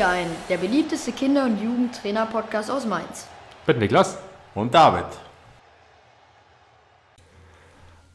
[0.00, 3.26] Dir ein, der beliebteste Kinder- und Jugendtrainer-Podcast aus Mainz.
[3.66, 4.16] Mit Niklas
[4.54, 5.04] und David.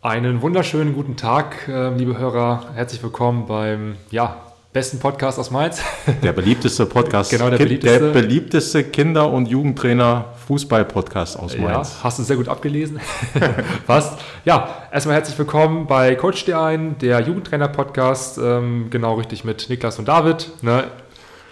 [0.01, 2.71] Einen wunderschönen guten Tag, äh, liebe Hörer.
[2.73, 4.35] Herzlich willkommen beim ja,
[4.73, 5.79] besten Podcast aus Mainz.
[6.23, 7.29] Der beliebteste Podcast.
[7.29, 7.99] genau, der beliebteste.
[7.99, 11.97] Der beliebteste Kinder- und Jugendtrainer Fußball-Podcast aus Mainz.
[11.97, 12.99] Ja, hast du sehr gut abgelesen.
[13.85, 14.19] Passt.
[14.43, 18.39] Ja, erstmal herzlich willkommen bei Coach dir ein, der Jugendtrainer-Podcast.
[18.39, 20.49] Ähm, genau richtig mit Niklas und David.
[20.63, 20.85] Ne?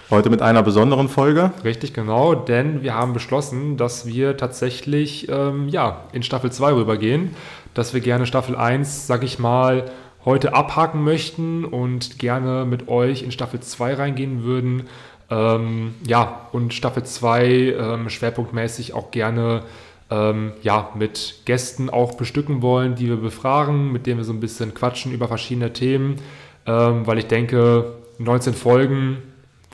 [0.09, 1.51] Heute mit einer besonderen Folge.
[1.63, 7.35] Richtig, genau, denn wir haben beschlossen, dass wir tatsächlich ähm, ja, in Staffel 2 rübergehen
[7.73, 9.85] dass wir gerne Staffel 1, sag ich mal,
[10.25, 14.83] heute abhaken möchten und gerne mit euch in Staffel 2 reingehen würden.
[15.29, 19.63] Ähm, ja, und Staffel 2 ähm, schwerpunktmäßig auch gerne
[20.09, 24.39] ähm, ja, mit Gästen auch bestücken wollen, die wir befragen, mit denen wir so ein
[24.39, 26.17] bisschen quatschen über verschiedene Themen,
[26.65, 29.17] ähm, weil ich denke, 19 Folgen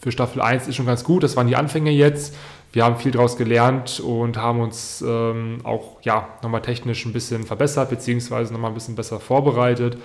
[0.01, 2.33] für Staffel 1 ist schon ganz gut, das waren die Anfänge jetzt
[2.71, 7.43] wir haben viel daraus gelernt und haben uns ähm, auch ja, nochmal technisch ein bisschen
[7.43, 9.97] verbessert, beziehungsweise nochmal ein bisschen besser vorbereitet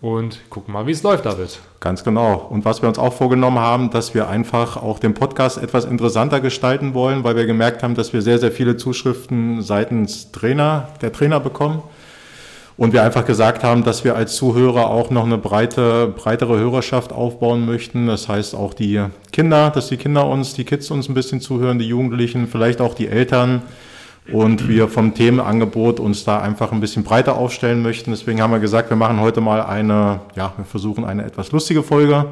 [0.00, 1.58] und gucken mal, wie es läuft, David.
[1.80, 2.46] Ganz genau.
[2.48, 6.40] Und was wir uns auch vorgenommen haben, dass wir einfach auch den Podcast etwas interessanter
[6.40, 11.12] gestalten wollen, weil wir gemerkt haben, dass wir sehr, sehr viele Zuschriften seitens Trainer, der
[11.12, 11.82] Trainer bekommen.
[12.76, 17.12] Und wir einfach gesagt haben, dass wir als Zuhörer auch noch eine breite, breitere Hörerschaft
[17.12, 18.06] aufbauen möchten.
[18.06, 21.78] Das heißt auch die Kinder, dass die Kinder uns, die Kids uns ein bisschen zuhören,
[21.78, 23.62] die Jugendlichen, vielleicht auch die Eltern.
[24.32, 28.12] Und wir vom Themenangebot uns da einfach ein bisschen breiter aufstellen möchten.
[28.12, 31.82] Deswegen haben wir gesagt, wir machen heute mal eine, ja, wir versuchen eine etwas lustige
[31.82, 32.26] Folge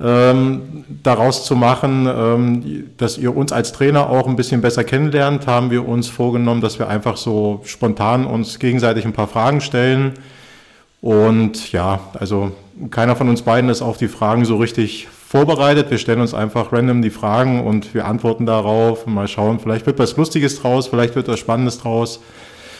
[0.00, 5.46] ähm, daraus zu machen, ähm, dass ihr uns als Trainer auch ein bisschen besser kennenlernt,
[5.46, 10.12] haben wir uns vorgenommen, dass wir einfach so spontan uns gegenseitig ein paar Fragen stellen.
[11.00, 12.52] Und ja, also
[12.90, 15.90] keiner von uns beiden ist auf die Fragen so richtig vorbereitet.
[15.90, 19.06] Wir stellen uns einfach random die Fragen und wir antworten darauf.
[19.06, 22.20] Mal schauen, vielleicht wird was Lustiges draus, vielleicht wird was Spannendes draus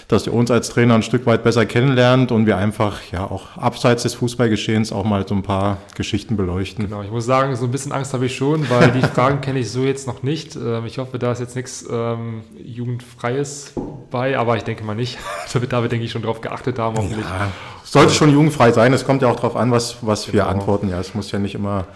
[0.08, 3.58] dass ihr uns als Trainer ein Stück weit besser kennenlernt und wir einfach ja auch
[3.58, 6.86] abseits des Fußballgeschehens auch mal so ein paar Geschichten beleuchten.
[6.86, 9.58] Genau, ich muss sagen, so ein bisschen Angst habe ich schon, weil die Fragen kenne
[9.58, 10.56] ich so jetzt noch nicht.
[10.56, 13.74] Ähm, ich hoffe, da ist jetzt nichts ähm, Jugendfreies
[14.10, 15.18] bei, aber ich denke mal nicht.
[15.52, 17.24] Da wird David, denke ich, schon drauf geachtet haben, hoffentlich.
[17.24, 17.50] Ja,
[17.82, 18.92] sollte schon jugendfrei sein.
[18.92, 20.34] Es kommt ja auch darauf an, was, was genau.
[20.34, 20.90] wir antworten.
[20.90, 21.86] Ja, es muss ja nicht immer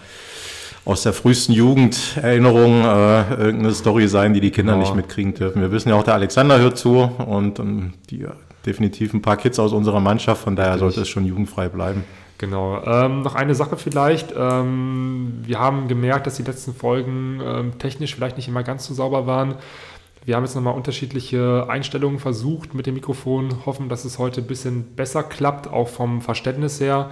[0.85, 4.85] aus der frühesten Jugenderinnerung äh, irgendeine Story sein, die die Kinder genau.
[4.85, 5.61] nicht mitkriegen dürfen.
[5.61, 8.27] Wir wissen ja auch, der Alexander hört zu und ähm, die
[8.65, 10.95] definitiv ein paar Kids aus unserer Mannschaft, von daher Natürlich.
[10.95, 12.03] sollte es schon jugendfrei bleiben.
[12.37, 12.81] Genau.
[12.83, 14.33] Ähm, noch eine Sache vielleicht.
[14.37, 18.93] Ähm, wir haben gemerkt, dass die letzten Folgen ähm, technisch vielleicht nicht immer ganz so
[18.93, 19.55] sauber waren.
[20.25, 24.47] Wir haben jetzt nochmal unterschiedliche Einstellungen versucht mit dem Mikrofon, hoffen, dass es heute ein
[24.47, 27.11] bisschen besser klappt, auch vom Verständnis her.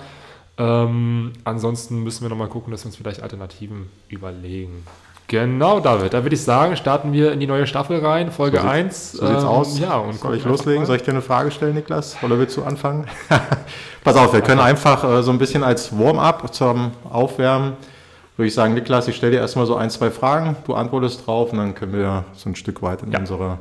[0.57, 4.85] Ähm, ansonsten müssen wir nochmal gucken, dass wir uns vielleicht Alternativen überlegen.
[5.31, 6.13] Genau, David.
[6.13, 9.11] Da würde ich sagen, starten wir in die neue Staffel rein, Folge so 1.
[9.13, 9.79] So sieht's ähm, aus.
[9.79, 10.85] Ja, und Soll ich loslegen?
[10.85, 12.17] Soll ich dir eine Frage stellen, Niklas?
[12.21, 13.07] Oder willst du anfangen?
[14.03, 17.77] Pass auf, wir können einfach äh, so ein bisschen als Warm-up zum Aufwärmen,
[18.35, 21.53] würde ich sagen, Niklas, ich stelle dir erstmal so ein, zwei Fragen, du antwortest drauf
[21.53, 23.19] und dann können wir so ein Stück weit in ja.
[23.19, 23.57] unsere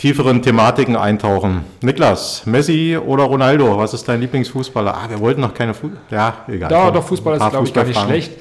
[0.00, 1.62] tieferen Thematiken eintauchen.
[1.82, 4.94] Niklas, Messi oder Ronaldo, was ist dein Lieblingsfußballer?
[4.94, 6.00] Ah, wir wollten noch keine Fußballer.
[6.10, 6.72] Ja, egal.
[6.72, 8.32] Ja, doch, Fußball ist, glaube ich, gar nicht schlecht.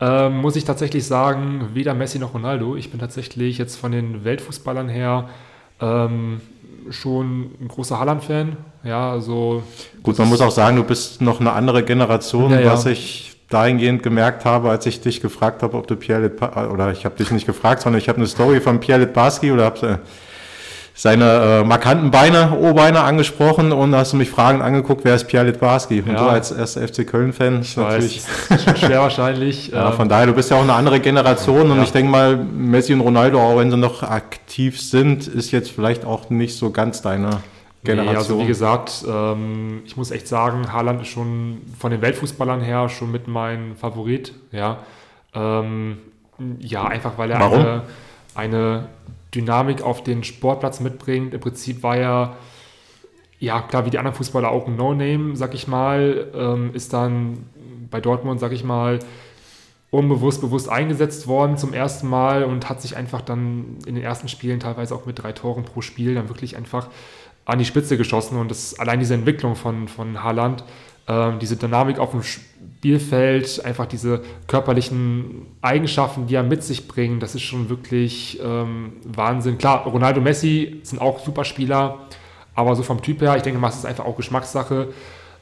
[0.00, 2.76] Ähm, muss ich tatsächlich sagen, weder Messi noch Ronaldo.
[2.76, 5.28] Ich bin tatsächlich jetzt von den Weltfußballern her
[5.80, 6.40] ähm,
[6.90, 8.56] schon ein großer Haaland-Fan.
[8.84, 9.64] Ja, also.
[10.04, 12.72] Gut, man muss auch sagen, du bist noch eine andere Generation, ja, ja.
[12.72, 16.92] was ich dahingehend gemerkt habe, als ich dich gefragt habe, ob du Pierre Lit oder
[16.92, 19.98] ich habe dich nicht gefragt, sondern ich habe eine Story von Pierre Litbarski oder habe
[20.98, 25.46] seine äh, markanten Beine, O-Beine angesprochen und hast du mich fragend angeguckt, wer ist Pierre
[25.46, 26.00] Litbarski?
[26.00, 26.24] Und ja.
[26.24, 28.16] du als erster FC Köln-Fan natürlich
[28.50, 29.68] ist schon schwer wahrscheinlich.
[29.72, 31.84] ja, von daher, du bist ja auch eine andere Generation und ja.
[31.84, 36.04] ich denke mal, Messi und Ronaldo, auch wenn sie noch aktiv sind, ist jetzt vielleicht
[36.04, 37.42] auch nicht so ganz deine
[37.84, 38.12] Generation.
[38.12, 42.60] Nee, also wie gesagt, ähm, ich muss echt sagen, Haaland ist schon von den Weltfußballern
[42.60, 44.34] her schon mit mein Favorit.
[44.50, 44.78] Ja,
[45.32, 45.98] ähm,
[46.58, 47.60] ja einfach weil er Warum?
[47.60, 47.82] eine,
[48.34, 48.88] eine
[49.34, 51.34] Dynamik auf den Sportplatz mitbringt.
[51.34, 52.36] Im Prinzip war er,
[53.38, 57.46] ja klar, wie die anderen Fußballer auch ein No-Name, sag ich mal, ähm, ist dann
[57.90, 58.98] bei Dortmund, sag ich mal,
[59.90, 64.28] unbewusst bewusst eingesetzt worden zum ersten Mal und hat sich einfach dann in den ersten
[64.28, 66.88] Spielen teilweise auch mit drei Toren pro Spiel dann wirklich einfach
[67.46, 70.64] an die Spitze geschossen und das allein diese Entwicklung von, von Haaland,
[71.06, 72.22] äh, diese Dynamik auf dem
[72.78, 78.92] Spielfeld, einfach diese körperlichen Eigenschaften, die er mit sich bringt, das ist schon wirklich ähm,
[79.04, 79.58] Wahnsinn.
[79.58, 81.98] Klar, Ronaldo Messi sind auch super Spieler,
[82.54, 84.88] aber so vom Typ her, ich denke mal, es ist einfach auch Geschmackssache.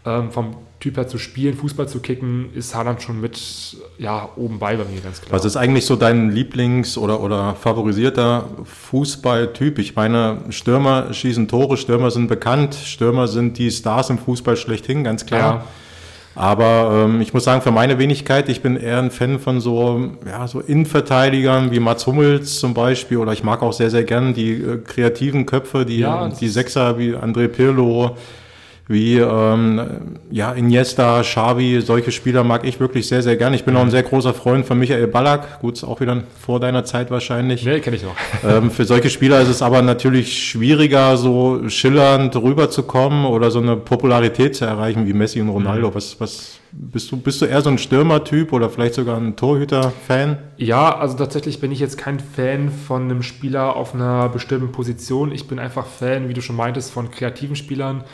[0.06, 4.58] ähm, vom Typ her zu spielen, Fußball zu kicken, ist Haaland schon mit ja, oben
[4.58, 5.32] bei bei mir ganz klar.
[5.32, 9.78] Was ist eigentlich so dein Lieblings- oder, oder favorisierter Fußballtyp?
[9.78, 15.02] Ich meine, Stürmer schießen Tore, Stürmer sind bekannt, Stürmer sind die Stars im Fußball schlechthin,
[15.02, 15.40] ganz klar.
[15.40, 15.64] Ja.
[16.36, 20.10] Aber ähm, ich muss sagen, für meine Wenigkeit, ich bin eher ein Fan von so,
[20.26, 23.16] ja, so Innenverteidigern wie Mats Hummels zum Beispiel.
[23.16, 26.98] Oder ich mag auch sehr, sehr gern die äh, kreativen Köpfe, die, ja, die Sechser
[26.98, 28.16] wie André Pirlo,
[28.88, 29.80] wie ähm,
[30.30, 33.56] ja, Iniesta, Xavi, solche Spieler mag ich wirklich sehr, sehr gerne.
[33.56, 33.80] Ich bin mhm.
[33.80, 35.60] auch ein sehr großer Freund von Michael Ballack.
[35.60, 37.64] Gut, ist auch wieder vor deiner Zeit wahrscheinlich.
[37.64, 38.14] Nee, kenne ich noch.
[38.46, 43.76] Ähm, für solche Spieler ist es aber natürlich schwieriger, so schillernd rüberzukommen oder so eine
[43.76, 45.88] Popularität zu erreichen wie Messi und Ronaldo.
[45.90, 45.94] Mhm.
[45.94, 50.38] Was, was bist du, bist du eher so ein Stürmertyp oder vielleicht sogar ein Torhüter-Fan?
[50.58, 55.32] Ja, also tatsächlich bin ich jetzt kein Fan von einem Spieler auf einer bestimmten Position.
[55.32, 58.04] Ich bin einfach Fan, wie du schon meintest, von kreativen Spielern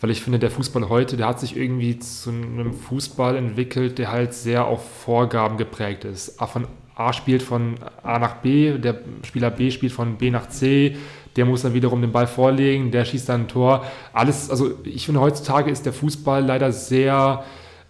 [0.00, 4.10] weil ich finde, der Fußball heute, der hat sich irgendwie zu einem Fußball entwickelt, der
[4.10, 6.40] halt sehr auf Vorgaben geprägt ist.
[6.40, 10.48] A von A spielt von A nach B, der Spieler B spielt von B nach
[10.48, 10.96] C,
[11.36, 13.84] der muss dann wiederum den Ball vorlegen, der schießt dann ein Tor.
[14.12, 17.44] Alles, also ich finde, heutzutage ist der Fußball leider sehr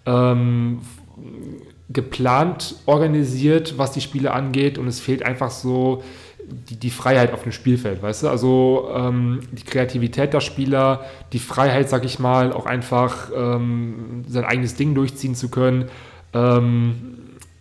[0.07, 0.81] ähm,
[1.89, 6.03] geplant organisiert, was die Spiele angeht und es fehlt einfach so
[6.51, 8.29] die, die Freiheit auf dem Spielfeld, weißt du?
[8.29, 14.45] Also ähm, die Kreativität der Spieler, die Freiheit, sag ich mal, auch einfach ähm, sein
[14.45, 15.89] eigenes Ding durchziehen zu können.
[16.33, 17.19] Ähm,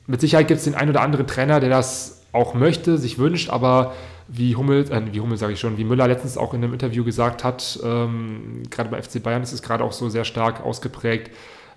[0.07, 3.49] mit Sicherheit gibt es den einen oder anderen Trainer, der das auch möchte, sich wünscht,
[3.49, 3.93] aber
[4.27, 7.03] wie Hummel, äh, wie Hummel sage ich schon, wie Müller letztens auch in einem Interview
[7.03, 11.31] gesagt hat, ähm, gerade bei FC Bayern ist es gerade auch so sehr stark ausgeprägt,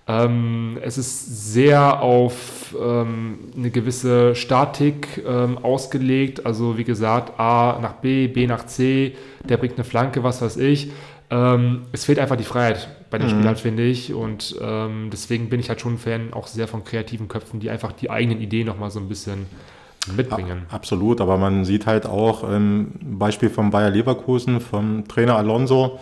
[0.07, 6.45] ähm, es ist sehr auf ähm, eine gewisse Statik ähm, ausgelegt.
[6.45, 9.15] Also wie gesagt, A nach B, B nach C,
[9.47, 10.91] der bringt eine Flanke, was weiß ich.
[11.29, 13.31] Ähm, es fehlt einfach die Freiheit bei den mhm.
[13.31, 14.13] Spielern, finde ich.
[14.13, 17.69] Und ähm, deswegen bin ich halt schon ein Fan auch sehr von kreativen Köpfen, die
[17.69, 19.45] einfach die eigenen Ideen nochmal so ein bisschen
[20.15, 20.63] mitbringen.
[20.69, 25.99] Absolut, aber man sieht halt auch im Beispiel von Bayer Leverkusen, vom Trainer Alonso,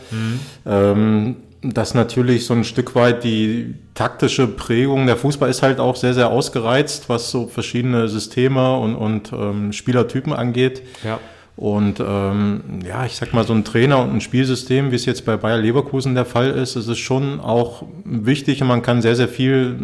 [0.65, 1.35] mhm.
[1.61, 5.95] Ähm, dass natürlich so ein Stück weit die taktische Prägung, der Fußball ist halt auch
[5.95, 10.81] sehr, sehr ausgereizt, was so verschiedene Systeme und, und ähm, Spielertypen angeht.
[11.03, 11.19] Ja.
[11.57, 15.25] Und ähm, ja, ich sag mal, so ein Trainer und ein Spielsystem, wie es jetzt
[15.25, 19.15] bei Bayer Leverkusen der Fall ist, ist es schon auch wichtig und man kann sehr,
[19.15, 19.75] sehr viel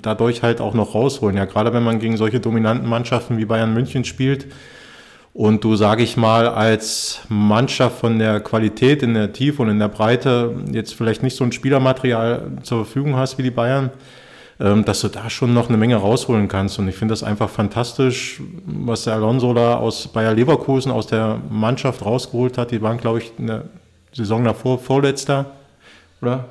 [0.00, 1.36] dadurch halt auch noch rausholen.
[1.36, 4.46] Ja, gerade wenn man gegen solche dominanten Mannschaften wie Bayern München spielt,
[5.38, 9.78] und du, sage ich mal, als Mannschaft von der Qualität in der Tiefe und in
[9.78, 13.90] der Breite jetzt vielleicht nicht so ein Spielermaterial zur Verfügung hast wie die Bayern,
[14.58, 16.80] ähm, dass du da schon noch eine Menge rausholen kannst.
[16.80, 21.38] Und ich finde das einfach fantastisch, was der Alonso da aus Bayer Leverkusen, aus der
[21.48, 22.72] Mannschaft rausgeholt hat.
[22.72, 23.66] Die waren, glaube ich, in der
[24.12, 25.52] Saison davor Vorletzter,
[26.20, 26.46] oder?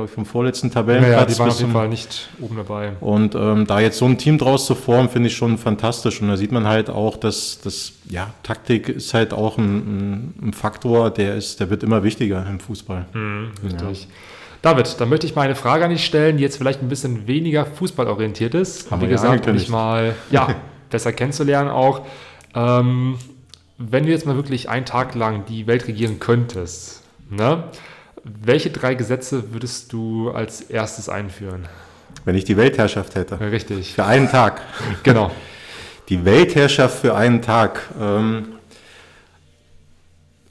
[0.00, 1.12] Glaube ich, vom vorletzten Tabellenplatz.
[1.12, 2.92] Ja, die waren auf jeden Fall nicht oben dabei.
[3.00, 6.20] Und ähm, da jetzt so ein Team draus zu formen, finde ich schon fantastisch.
[6.22, 10.52] Und da sieht man halt auch, dass das, ja, Taktik ist halt auch ein, ein,
[10.52, 13.06] Faktor, der ist, der wird immer wichtiger im Fußball.
[13.12, 14.04] Mhm, richtig.
[14.04, 14.08] Ja.
[14.62, 17.26] David, dann möchte ich mal eine Frage an dich stellen, die jetzt vielleicht ein bisschen
[17.26, 18.90] weniger fußballorientiert ist.
[18.90, 20.54] Haben Wie gesagt, um dich mal ja,
[20.90, 22.06] besser kennenzulernen auch.
[22.54, 23.16] Ähm,
[23.78, 27.64] wenn du jetzt mal wirklich einen Tag lang die Welt regieren könntest, ne?
[28.24, 31.66] Welche drei Gesetze würdest du als erstes einführen?
[32.24, 33.40] Wenn ich die Weltherrschaft hätte.
[33.40, 33.94] Richtig.
[33.94, 34.60] Für einen Tag.
[35.02, 35.30] genau.
[36.08, 37.82] Die Weltherrschaft für einen Tag.
[37.98, 38.48] Ähm,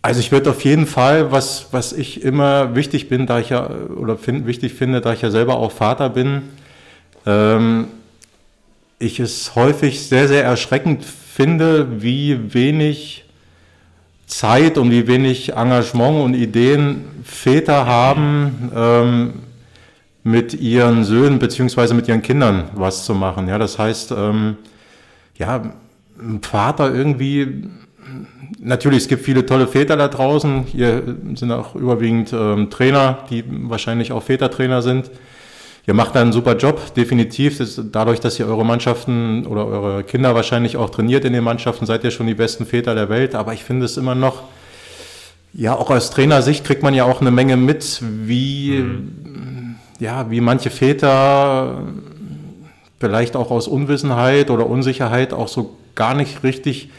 [0.01, 3.69] also ich würde auf jeden Fall, was, was ich immer wichtig bin, da ich ja,
[3.69, 6.43] oder find, wichtig finde, da ich ja selber auch Vater bin,
[7.25, 7.87] ähm,
[8.97, 13.25] ich es häufig sehr, sehr erschreckend finde, wie wenig
[14.29, 19.33] Zeit und wie wenig Engagement und Ideen Väter haben, ähm,
[20.23, 23.47] mit ihren Söhnen beziehungsweise mit ihren Kindern was zu machen.
[23.47, 24.57] Ja, das heißt, ähm,
[25.37, 25.63] ja,
[26.19, 27.69] ein Vater irgendwie,
[28.59, 30.63] natürlich, es gibt viele tolle Väter da draußen.
[30.63, 35.09] Hier sind auch überwiegend ähm, Trainer, die wahrscheinlich auch Vätertrainer sind.
[35.89, 37.57] Ihr macht einen super Job, definitiv.
[37.57, 41.87] Das dadurch, dass ihr eure Mannschaften oder eure Kinder wahrscheinlich auch trainiert in den Mannschaften,
[41.87, 43.33] seid ihr schon die besten Väter der Welt.
[43.33, 44.43] Aber ich finde es immer noch,
[45.51, 49.77] ja, auch aus Trainersicht kriegt man ja auch eine Menge mit, wie, mhm.
[49.99, 51.81] ja, wie manche Väter
[52.99, 56.89] vielleicht auch aus Unwissenheit oder Unsicherheit auch so gar nicht richtig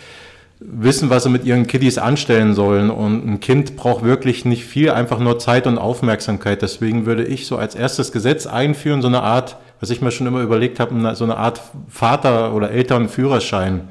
[0.60, 2.90] wissen, was sie mit ihren Kiddies anstellen sollen.
[2.90, 6.62] Und ein Kind braucht wirklich nicht viel, einfach nur Zeit und Aufmerksamkeit.
[6.62, 10.26] Deswegen würde ich so als erstes Gesetz einführen, so eine Art, was ich mir schon
[10.26, 13.88] immer überlegt habe, so eine Art Vater- oder Elternführerschein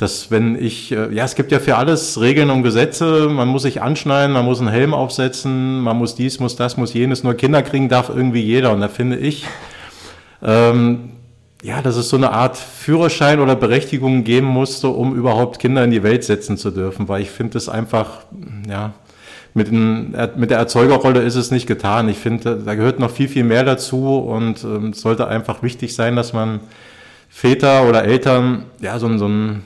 [0.00, 3.62] dass wenn ich, äh, ja, es gibt ja für alles Regeln und Gesetze, man muss
[3.62, 7.34] sich anschneiden, man muss einen Helm aufsetzen, man muss dies, muss das, muss jenes, nur
[7.34, 8.72] Kinder kriegen darf irgendwie jeder.
[8.72, 9.44] Und da finde ich,
[10.42, 11.10] ähm,
[11.62, 15.90] ja, dass es so eine Art Führerschein oder Berechtigung geben musste, um überhaupt Kinder in
[15.90, 18.24] die Welt setzen zu dürfen, weil ich finde es einfach,
[18.68, 18.94] ja,
[19.52, 22.08] mit, den, mit der Erzeugerrolle ist es nicht getan.
[22.08, 25.94] Ich finde, da gehört noch viel, viel mehr dazu und ähm, es sollte einfach wichtig
[25.94, 26.60] sein, dass man
[27.28, 29.62] Väter oder Eltern ja so, so, ein,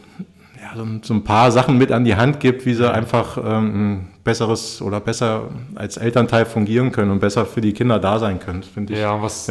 [0.65, 3.93] ja, so, so ein paar Sachen mit an die Hand gibt, wie sie einfach ähm,
[3.93, 8.41] ein besseres oder besser als Elternteil fungieren können und besser für die Kinder da sein
[8.41, 8.99] können, finde ich.
[8.99, 9.51] Ja, was,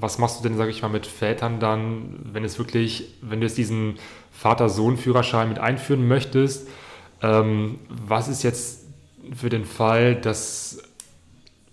[0.00, 3.46] was machst du denn, sage ich mal, mit Vätern dann, wenn es wirklich, wenn du
[3.46, 3.94] jetzt diesen
[4.32, 6.68] Vater-Sohn-Führerschein mit einführen möchtest,
[7.22, 8.84] ähm, was ist jetzt
[9.34, 10.82] für den Fall, dass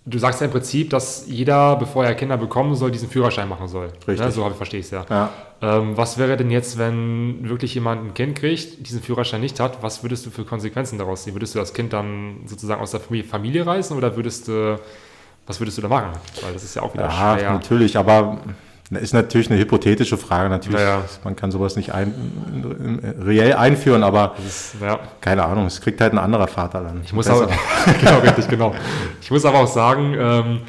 [0.04, 3.68] du sagst ja im Prinzip, dass jeder, bevor er Kinder bekommen soll, diesen Führerschein machen
[3.68, 3.86] soll.
[3.86, 3.92] Ne?
[4.08, 4.26] Richtig.
[4.26, 4.32] Ne?
[4.32, 5.06] So verstehe ich es ja.
[5.08, 5.30] ja.
[5.60, 9.82] Ähm, was wäre denn jetzt, wenn wirklich jemand ein Kind kriegt, diesen Führerschein nicht hat?
[9.82, 11.34] Was würdest du für Konsequenzen daraus sehen?
[11.34, 14.78] Würdest du das Kind dann sozusagen aus der Familie, Familie reißen oder würdest du,
[15.46, 16.12] was würdest du da machen?
[16.42, 17.52] Weil das ist ja auch wieder ja, schwer.
[17.52, 18.38] natürlich, aber
[19.00, 20.48] ist natürlich eine hypothetische Frage.
[20.48, 21.04] Natürlich, naja.
[21.24, 22.12] man kann sowas nicht ein,
[23.20, 25.00] reell einführen, aber ist, ja.
[25.20, 27.00] keine Ahnung, es kriegt halt ein anderer Vater dann.
[27.04, 27.48] Ich muss aber,
[28.00, 28.74] genau, richtig, genau.
[29.20, 30.60] Ich muss aber auch sagen, ähm,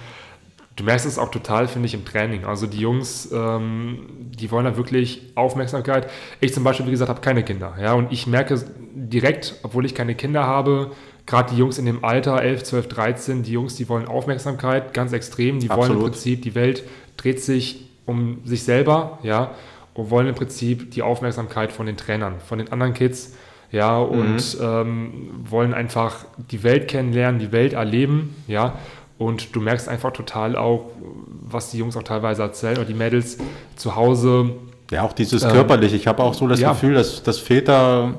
[0.76, 2.46] du merkst es auch total, finde ich, im Training.
[2.46, 6.10] Also die Jungs, ähm, die wollen da wirklich Aufmerksamkeit.
[6.40, 7.74] Ich zum Beispiel, wie gesagt, habe keine Kinder.
[7.80, 8.64] Ja, und ich merke
[8.94, 10.92] direkt, obwohl ich keine Kinder habe,
[11.26, 15.14] gerade die Jungs in dem Alter, 11, 12, 13, die Jungs, die wollen Aufmerksamkeit, ganz
[15.14, 15.60] extrem.
[15.60, 15.90] Die Absolut.
[15.90, 16.84] wollen im Prinzip, die Welt
[17.18, 19.52] dreht sich um sich selber, ja,
[19.94, 23.36] und wollen im Prinzip die Aufmerksamkeit von den Trainern, von den anderen Kids,
[23.72, 24.62] ja, und mhm.
[24.62, 28.76] ähm, wollen einfach die Welt kennenlernen, die Welt erleben, ja,
[29.18, 30.92] und du merkst einfach total auch,
[31.30, 33.38] was die Jungs auch teilweise erzählen oder die Mädels
[33.76, 34.52] zu Hause.
[34.92, 35.96] Ja, auch dieses ähm, körperliche.
[35.96, 36.72] Ich habe auch so das ja.
[36.72, 38.16] Gefühl, dass, dass Väter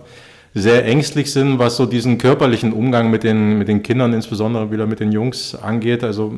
[0.54, 4.86] sehr ängstlich sind, was so diesen körperlichen Umgang mit den, mit den Kindern, insbesondere wieder
[4.86, 6.04] mit den Jungs angeht.
[6.04, 6.34] Also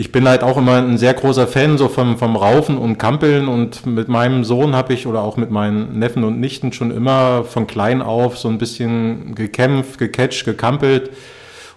[0.00, 3.48] ich bin halt auch immer ein sehr großer Fan so vom, vom Raufen und Kampeln
[3.48, 7.42] und mit meinem Sohn habe ich oder auch mit meinen Neffen und Nichten schon immer
[7.42, 11.10] von klein auf so ein bisschen gekämpft, gecatcht, gekampelt.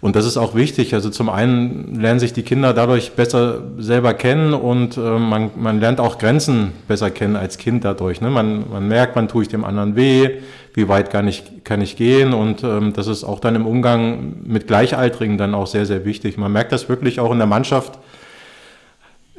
[0.01, 0.93] Und das ist auch wichtig.
[0.93, 5.79] Also zum einen lernen sich die Kinder dadurch besser selber kennen und äh, man, man
[5.79, 8.21] lernt auch Grenzen besser kennen als Kind dadurch.
[8.21, 8.29] Ne?
[8.29, 10.41] Man, man merkt, wann tue ich dem anderen weh,
[10.75, 14.35] wie weit kann ich, kann ich gehen und ähm, das ist auch dann im Umgang
[14.43, 16.37] mit Gleichaltrigen dann auch sehr, sehr wichtig.
[16.37, 17.97] Man merkt das wirklich auch in der Mannschaft,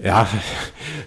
[0.01, 0.27] ja,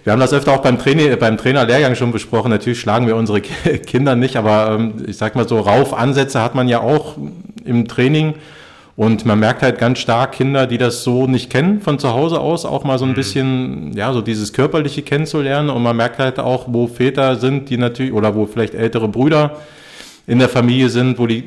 [0.04, 2.50] wir haben das öfter auch beim, Trainer, beim Trainerlehrgang schon besprochen.
[2.50, 3.40] Natürlich schlagen wir unsere
[3.86, 7.16] Kinder nicht, aber ähm, ich sag mal so, Raufansätze hat man ja auch
[7.64, 8.34] im Training.
[8.96, 12.40] Und man merkt halt ganz stark Kinder, die das so nicht kennen von zu Hause
[12.40, 13.16] aus, auch mal so ein mhm.
[13.16, 15.68] bisschen, ja, so dieses Körperliche kennenzulernen.
[15.68, 19.58] Und man merkt halt auch, wo Väter sind, die natürlich, oder wo vielleicht ältere Brüder
[20.26, 21.44] in der Familie sind, wo die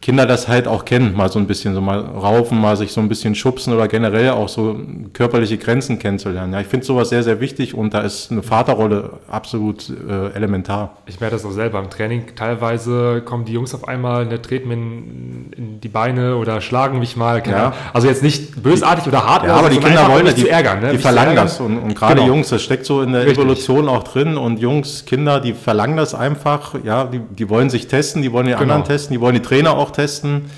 [0.00, 3.00] Kinder das halt auch kennen, mal so ein bisschen so mal raufen, mal sich so
[3.00, 4.78] ein bisschen schubsen oder generell auch so
[5.14, 6.52] körperliche Grenzen kennenzulernen.
[6.52, 10.96] Ja, ich finde sowas sehr, sehr wichtig und da ist eine Vaterrolle absolut äh, elementar.
[11.06, 12.24] Ich merke das auch selber im Training.
[12.36, 16.98] Teilweise kommen die Jungs auf einmal, ne, treten mir in, in die Beine oder schlagen
[16.98, 17.42] mich mal.
[17.46, 17.72] Ja.
[17.92, 20.80] Also jetzt nicht bösartig oder hart, ja, aber die Kinder wollen nicht die, ärgern.
[20.80, 20.92] Ne?
[20.92, 22.26] Die verlangen das und, und gerade genau.
[22.26, 23.38] Jungs, das steckt so in der Richtig.
[23.38, 26.74] Evolution auch drin und Jungs, Kinder, die verlangen das einfach.
[26.84, 28.62] Ja, die, die wollen sich testen testen, die wollen die genau.
[28.62, 30.50] anderen testen, die wollen die Trainer auch testen.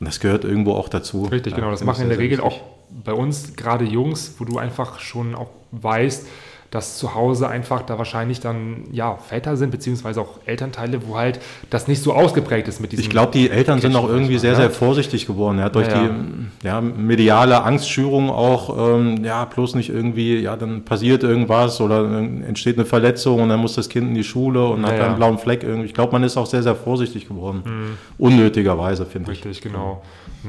[0.00, 1.24] Und das gehört irgendwo auch dazu.
[1.24, 1.70] Richtig, genau.
[1.70, 2.60] Das machen in der Regel auch
[3.04, 6.26] bei uns gerade Jungs, wo du einfach schon auch weißt,
[6.72, 11.38] dass zu Hause einfach da wahrscheinlich dann ja Väter sind, beziehungsweise auch Elternteile, wo halt
[11.68, 13.02] das nicht so ausgeprägt ist mit diesem.
[13.02, 16.08] Ich glaube, die Eltern sind auch irgendwie sehr, sehr vorsichtig geworden, ja, durch ja, ja.
[16.08, 22.06] die ja, mediale Angstschürung auch, ähm, ja, bloß nicht irgendwie, ja, dann passiert irgendwas oder
[22.18, 25.16] entsteht eine Verletzung und dann muss das Kind in die Schule und ja, hat einen
[25.16, 25.84] blauen Fleck irgendwie.
[25.84, 27.62] Ich glaube, man ist auch sehr, sehr vorsichtig geworden.
[27.66, 27.98] Mhm.
[28.16, 29.44] Unnötigerweise, finde ich.
[29.44, 30.02] Richtig, genau.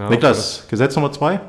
[0.09, 1.41] Niklas, Gesetz Nummer zwei?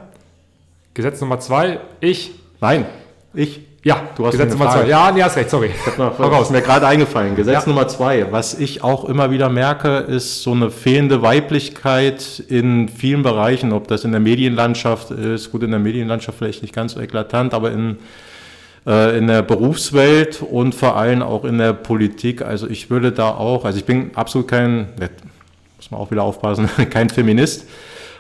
[0.94, 2.32] Gesetz Nummer zwei, ich.
[2.60, 2.86] Nein,
[3.34, 3.60] ich.
[3.84, 4.86] Ja, du hast Gesetz Nummer zwei.
[4.86, 5.70] Ja, nee, hast recht, sorry.
[5.98, 7.36] Noch, ist mir gerade eingefallen.
[7.36, 7.68] Gesetz ja.
[7.68, 8.32] Nummer zwei.
[8.32, 13.86] Was ich auch immer wieder merke, ist so eine fehlende Weiblichkeit in vielen Bereichen, ob
[13.86, 17.72] das in der Medienlandschaft ist, gut in der Medienlandschaft vielleicht nicht ganz so eklatant, aber
[17.72, 17.98] in,
[18.86, 22.40] äh, in der Berufswelt und vor allem auch in der Politik.
[22.40, 24.88] Also ich würde da auch, also ich bin absolut kein,
[25.76, 27.66] muss man auch wieder aufpassen, kein Feminist.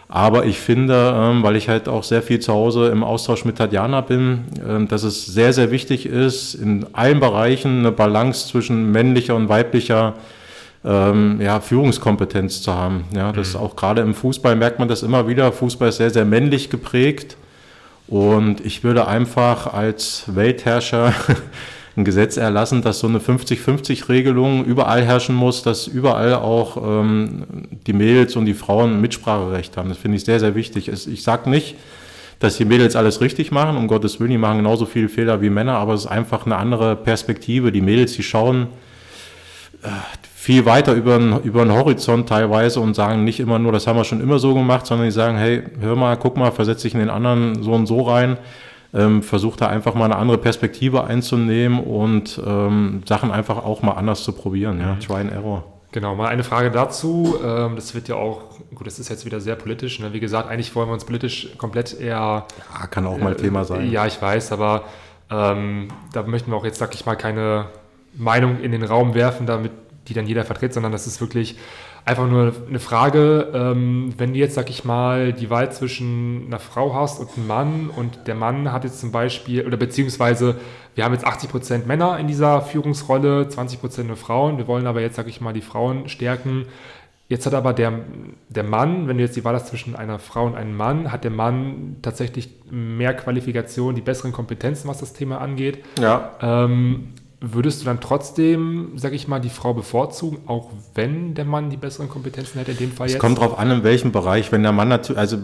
[0.08, 3.56] Aber ich finde, ähm, weil ich halt auch sehr viel zu Hause im Austausch mit
[3.56, 8.92] Tatjana bin, ähm, dass es sehr, sehr wichtig ist, in allen Bereichen eine Balance zwischen
[8.92, 10.14] männlicher und weiblicher
[10.84, 13.04] ähm, ja, Führungskompetenz zu haben.
[13.14, 13.60] Ja, das mhm.
[13.60, 15.50] auch gerade im Fußball merkt man das immer wieder.
[15.52, 17.36] Fußball ist sehr, sehr männlich geprägt.
[18.06, 21.14] Und ich würde einfach als Weltherrscher
[21.96, 27.44] ein Gesetz erlassen, dass so eine 50-50-Regelung überall herrschen muss, dass überall auch ähm,
[27.86, 29.88] die Mädels und die Frauen Mitspracherecht haben.
[29.88, 30.88] Das finde ich sehr, sehr wichtig.
[30.88, 31.76] Ich sage nicht,
[32.40, 35.50] dass die Mädels alles richtig machen, um Gottes Willen, die machen genauso viele Fehler wie
[35.50, 37.70] Männer, aber es ist einfach eine andere Perspektive.
[37.70, 38.66] Die Mädels, die schauen
[39.82, 39.88] äh,
[40.34, 43.96] viel weiter über den, über den Horizont teilweise und sagen nicht immer nur, das haben
[43.96, 46.92] wir schon immer so gemacht, sondern die sagen, hey, hör mal, guck mal, versetz dich
[46.92, 48.36] in den anderen so und so rein
[48.94, 53.92] ähm, versucht da einfach mal eine andere Perspektive einzunehmen und ähm, Sachen einfach auch mal
[53.92, 54.80] anders zu probieren.
[54.80, 54.94] Ja?
[54.94, 55.00] Mhm.
[55.00, 55.64] Try and Error.
[55.92, 57.36] Genau, mal eine Frage dazu.
[57.44, 58.42] Ähm, das wird ja auch,
[58.74, 60.00] gut, das ist jetzt wieder sehr politisch.
[60.00, 60.12] Ne?
[60.12, 62.46] Wie gesagt, eigentlich wollen wir uns politisch komplett eher.
[62.80, 63.90] Ja, kann auch mal äh, Thema sein.
[63.90, 64.84] Ja, ich weiß, aber
[65.30, 67.66] ähm, da möchten wir auch jetzt, sag ich mal, keine
[68.16, 69.72] Meinung in den Raum werfen, damit
[70.08, 71.56] die dann jeder vertritt, sondern das ist wirklich
[72.04, 76.58] einfach nur eine Frage, ähm, wenn du jetzt, sag ich mal, die Wahl zwischen einer
[76.58, 80.56] Frau hast und einem Mann und der Mann hat jetzt zum Beispiel, oder beziehungsweise
[80.94, 85.16] wir haben jetzt 80% Männer in dieser Führungsrolle, 20% nur Frauen, wir wollen aber jetzt,
[85.16, 86.66] sag ich mal, die Frauen stärken.
[87.26, 88.00] Jetzt hat aber der,
[88.50, 91.24] der Mann, wenn du jetzt die Wahl hast zwischen einer Frau und einem Mann, hat
[91.24, 95.82] der Mann tatsächlich mehr Qualifikation, die besseren Kompetenzen, was das Thema angeht.
[95.98, 96.32] Ja.
[96.42, 97.14] Ähm,
[97.52, 101.76] Würdest du dann trotzdem, sag ich mal, die Frau bevorzugen, auch wenn der Mann die
[101.76, 103.16] besseren Kompetenzen hätte in dem Fall jetzt?
[103.16, 104.50] Es kommt darauf an, in welchem Bereich.
[104.50, 105.36] Wenn der Mann natürlich, also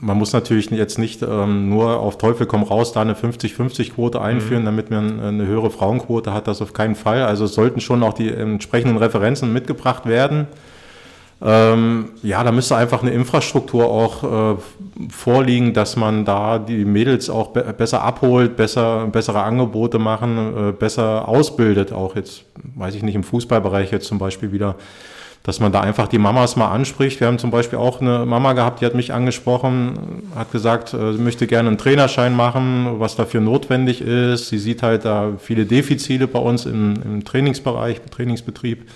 [0.00, 4.62] man muss natürlich jetzt nicht ähm, nur auf Teufel komm raus da eine 50-50-Quote einführen,
[4.62, 4.66] mhm.
[4.66, 7.22] damit man eine höhere Frauenquote hat, das auf keinen Fall.
[7.22, 10.48] Also sollten schon auch die entsprechenden Referenzen mitgebracht werden.
[11.42, 14.56] Ähm, ja, da müsste einfach eine Infrastruktur auch äh,
[15.10, 20.72] vorliegen, dass man da die Mädels auch be besser abholt, besser, bessere Angebote machen, äh,
[20.72, 24.76] besser ausbildet, auch jetzt, weiß ich nicht, im Fußballbereich jetzt zum Beispiel wieder,
[25.42, 27.20] dass man da einfach die Mamas mal anspricht.
[27.20, 31.12] Wir haben zum Beispiel auch eine Mama gehabt, die hat mich angesprochen, hat gesagt, äh,
[31.12, 34.48] sie möchte gerne einen Trainerschein machen, was dafür notwendig ist.
[34.48, 38.86] Sie sieht halt da viele Defizite bei uns im, im Trainingsbereich, im Trainingsbetrieb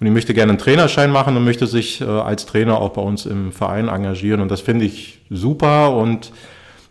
[0.00, 3.02] und ich möchte gerne einen Trainerschein machen und möchte sich äh, als Trainer auch bei
[3.02, 4.40] uns im Verein engagieren.
[4.40, 6.32] Und das finde ich super und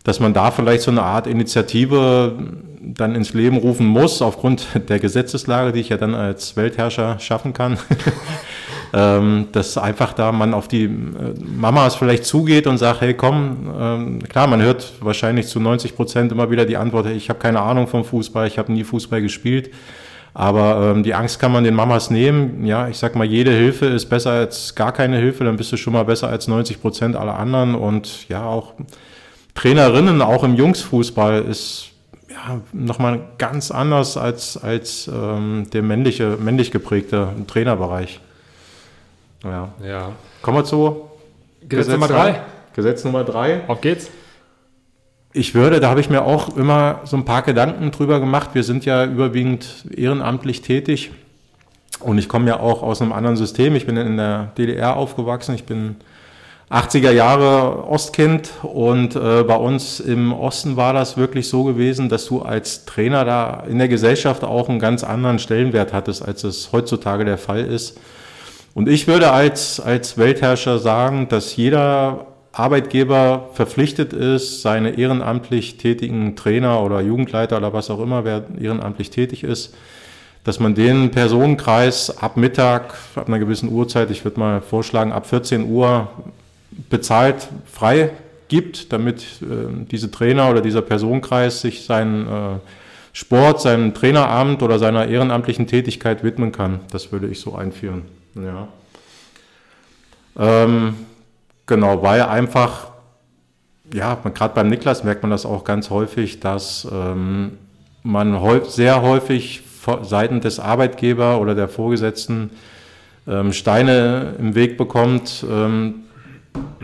[0.04, 2.34] dass man da vielleicht so eine Art Initiative
[2.80, 7.52] dann ins Leben rufen muss, aufgrund der Gesetzeslage, die ich ja dann als Weltherrscher schaffen
[7.52, 7.78] kann.
[8.92, 10.88] ähm, dass einfach da man auf die äh,
[11.42, 16.30] Mamas vielleicht zugeht und sagt, hey komm, ähm, klar, man hört wahrscheinlich zu 90 Prozent
[16.30, 19.70] immer wieder die Antwort, ich habe keine Ahnung vom Fußball, ich habe nie Fußball gespielt.
[20.34, 22.66] Aber ähm, die Angst kann man den Mamas nehmen.
[22.66, 25.44] Ja, ich sag mal, jede Hilfe ist besser als gar keine Hilfe.
[25.44, 27.76] Dann bist du schon mal besser als 90 Prozent aller anderen.
[27.76, 28.74] Und ja, auch
[29.54, 31.90] Trainerinnen, auch im Jungsfußball, ist
[32.28, 38.20] ja nochmal ganz anders als, als ähm, der männliche, männlich geprägte Trainerbereich.
[39.44, 39.68] Ja.
[39.86, 40.12] ja.
[40.42, 41.10] Kommen wir zu
[41.60, 42.40] Gesetz, Gesetz Nummer drei.
[42.74, 43.60] Gesetz Nummer drei.
[43.68, 44.10] Auf geht's
[45.36, 48.50] ich würde, da habe ich mir auch immer so ein paar Gedanken drüber gemacht.
[48.52, 51.10] Wir sind ja überwiegend ehrenamtlich tätig
[51.98, 53.74] und ich komme ja auch aus einem anderen System.
[53.74, 55.56] Ich bin in der DDR aufgewachsen.
[55.56, 55.96] Ich bin
[56.70, 62.26] 80er Jahre Ostkind und äh, bei uns im Osten war das wirklich so gewesen, dass
[62.26, 66.70] du als Trainer da in der Gesellschaft auch einen ganz anderen Stellenwert hattest, als es
[66.70, 67.98] heutzutage der Fall ist.
[68.72, 76.36] Und ich würde als, als Weltherrscher sagen, dass jeder Arbeitgeber verpflichtet ist, seine ehrenamtlich tätigen
[76.36, 79.74] Trainer oder Jugendleiter oder was auch immer, wer ehrenamtlich tätig ist,
[80.44, 85.26] dass man den Personenkreis ab Mittag, ab einer gewissen Uhrzeit, ich würde mal vorschlagen, ab
[85.26, 86.08] 14 Uhr
[86.90, 88.10] bezahlt frei
[88.48, 92.58] gibt, damit äh, diese Trainer oder dieser Personenkreis sich seinen äh,
[93.12, 96.80] Sport, seinem Traineramt oder seiner ehrenamtlichen Tätigkeit widmen kann.
[96.90, 98.02] Das würde ich so einführen.
[98.34, 98.68] Ja.
[100.36, 100.94] Ähm,
[101.66, 102.88] Genau, weil einfach,
[103.92, 107.52] ja, gerade beim Niklas merkt man das auch ganz häufig, dass ähm,
[108.02, 109.62] man sehr häufig
[110.02, 112.50] seitens des Arbeitgeber oder der Vorgesetzten
[113.26, 116.04] ähm, Steine im Weg bekommt, ähm,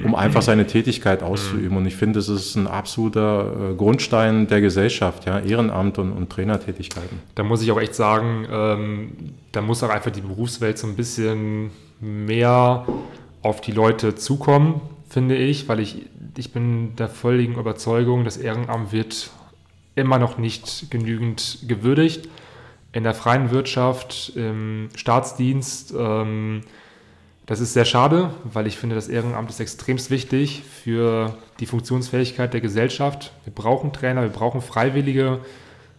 [0.02, 1.76] um einfach seine Tätigkeit auszuüben.
[1.76, 6.30] Und ich finde, es ist ein absoluter äh, Grundstein der Gesellschaft, ja, Ehrenamt und, und
[6.30, 7.20] Trainertätigkeiten.
[7.34, 9.12] Da muss ich auch echt sagen, ähm,
[9.52, 12.84] da muss auch einfach die Berufswelt so ein bisschen mehr
[13.42, 18.92] auf die Leute zukommen, finde ich, weil ich, ich bin der völligen Überzeugung, das Ehrenamt
[18.92, 19.30] wird
[19.94, 22.28] immer noch nicht genügend gewürdigt.
[22.92, 26.62] In der freien Wirtschaft, im Staatsdienst, ähm,
[27.46, 32.52] das ist sehr schade, weil ich finde, das Ehrenamt ist extremst wichtig für die Funktionsfähigkeit
[32.52, 33.32] der Gesellschaft.
[33.44, 35.40] Wir brauchen Trainer, wir brauchen Freiwillige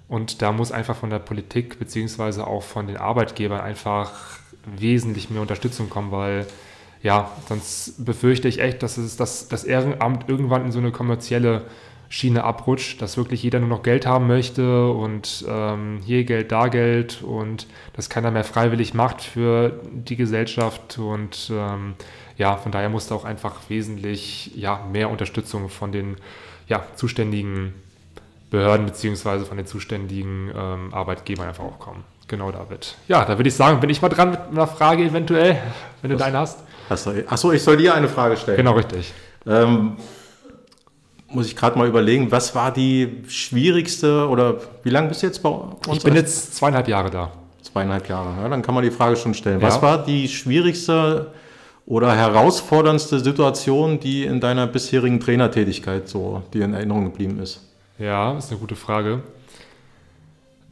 [0.08, 4.40] und da muss einfach von der Politik beziehungsweise auch von den Arbeitgebern einfach
[4.78, 6.48] wesentlich mehr Unterstützung kommen, weil
[7.04, 11.64] ja, sonst befürchte ich echt, dass es das, das Ehrenamt irgendwann in so eine kommerzielle
[12.10, 16.68] Schiene abrutscht, dass wirklich jeder nur noch Geld haben möchte und ähm, hier Geld, da
[16.68, 21.94] Geld und dass keiner mehr freiwillig macht für die Gesellschaft und ähm,
[22.38, 26.18] ja, von daher musste auch einfach wesentlich ja, mehr Unterstützung von den
[26.68, 27.74] ja, zuständigen
[28.50, 32.04] Behörden beziehungsweise von den zuständigen ähm, Arbeitgebern einfach auch kommen.
[32.28, 32.96] Genau, David.
[33.08, 35.58] Ja, da würde ich sagen, bin ich mal dran mit einer Frage eventuell,
[36.02, 36.60] wenn du deine hast.
[36.92, 38.58] Achso, ich soll dir eine Frage stellen.
[38.58, 39.14] Genau, richtig.
[39.48, 39.98] Ähm,
[41.30, 45.42] muss ich gerade mal überlegen, was war die schwierigste oder wie lange bist du jetzt
[45.42, 45.98] bei uns?
[45.98, 47.32] Ich bin jetzt zweieinhalb Jahre da.
[47.62, 49.62] Zweieinhalb Jahre, ja, dann kann man die Frage schon stellen.
[49.62, 49.68] Ja.
[49.68, 51.32] Was war die schwierigste
[51.86, 57.62] oder herausforderndste Situation, die in deiner bisherigen Trainertätigkeit so dir in Erinnerung geblieben ist?
[57.98, 59.22] Ja, ist eine gute Frage.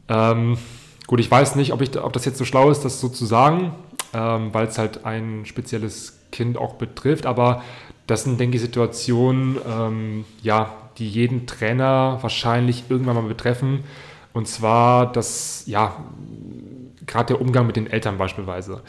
[0.08, 0.58] Ähm,
[1.06, 3.24] gut, ich weiß nicht, ob, ich, ob das jetzt so schlau ist, das so zu
[3.24, 3.72] sagen,
[4.14, 7.62] ähm, weil es halt ein spezielles Kind auch betrifft, aber
[8.06, 13.84] das sind, denke ich, Situationen, ähm, ja, die jeden Trainer wahrscheinlich irgendwann mal betreffen.
[14.32, 15.96] Und zwar das, ja,
[17.06, 18.82] gerade der Umgang mit den Eltern beispielsweise.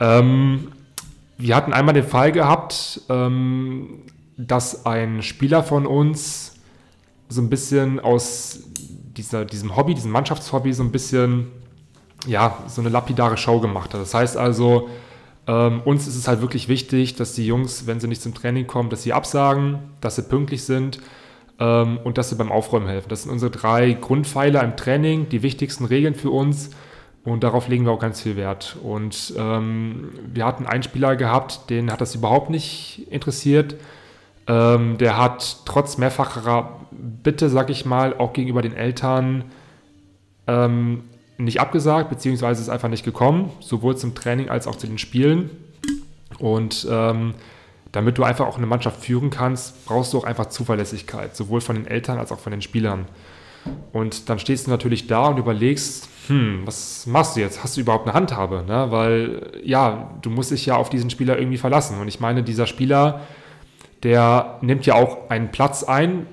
[0.00, 0.72] Ähm,
[1.38, 4.02] wir hatten einmal den Fall gehabt, ähm,
[4.36, 6.56] dass ein Spieler von uns
[7.28, 8.60] so ein bisschen aus
[9.16, 11.48] dieser, diesem Hobby, diesem Mannschaftshobby, so ein bisschen,
[12.26, 14.00] ja, so eine lapidare Show gemacht hat.
[14.00, 14.88] Das heißt also,
[15.46, 18.66] ähm, uns ist es halt wirklich wichtig, dass die Jungs, wenn sie nicht zum Training
[18.66, 21.00] kommen, dass sie absagen, dass sie pünktlich sind
[21.58, 23.08] ähm, und dass sie beim Aufräumen helfen.
[23.08, 26.70] Das sind unsere drei Grundpfeiler im Training, die wichtigsten Regeln für uns
[27.24, 28.76] und darauf legen wir auch ganz viel Wert.
[28.82, 33.76] Und ähm, wir hatten einen Spieler gehabt, den hat das überhaupt nicht interessiert.
[34.48, 39.44] Ähm, der hat trotz mehrfacher Bitte, sag ich mal, auch gegenüber den Eltern
[40.46, 41.04] ähm,
[41.44, 45.50] nicht abgesagt, beziehungsweise ist einfach nicht gekommen, sowohl zum Training als auch zu den Spielen.
[46.38, 47.34] Und ähm,
[47.92, 51.76] damit du einfach auch eine Mannschaft führen kannst, brauchst du auch einfach Zuverlässigkeit, sowohl von
[51.76, 53.06] den Eltern als auch von den Spielern.
[53.92, 57.62] Und dann stehst du natürlich da und überlegst, hm, was machst du jetzt?
[57.62, 58.64] Hast du überhaupt eine Handhabe?
[58.66, 58.86] Ne?
[58.90, 62.00] Weil ja, du musst dich ja auf diesen Spieler irgendwie verlassen.
[62.00, 63.20] Und ich meine, dieser Spieler,
[64.02, 66.26] der nimmt ja auch einen Platz ein,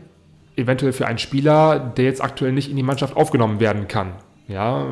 [0.56, 4.14] eventuell für einen Spieler, der jetzt aktuell nicht in die Mannschaft aufgenommen werden kann.
[4.50, 4.88] Ja,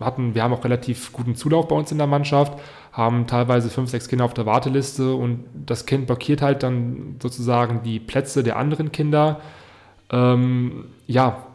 [0.00, 2.58] hatten, wir haben auch relativ guten Zulauf bei uns in der Mannschaft,
[2.90, 7.84] haben teilweise fünf, sechs Kinder auf der Warteliste und das Kind blockiert halt dann sozusagen
[7.84, 9.40] die Plätze der anderen Kinder.
[10.10, 11.46] Ähm, ja,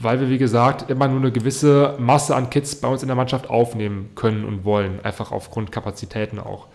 [0.00, 3.16] weil wir, wie gesagt, immer nur eine gewisse Masse an Kids bei uns in der
[3.16, 6.68] Mannschaft aufnehmen können und wollen, einfach aufgrund Kapazitäten auch.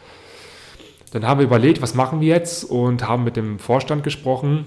[1.12, 4.66] Dann haben wir überlegt, was machen wir jetzt und haben mit dem Vorstand gesprochen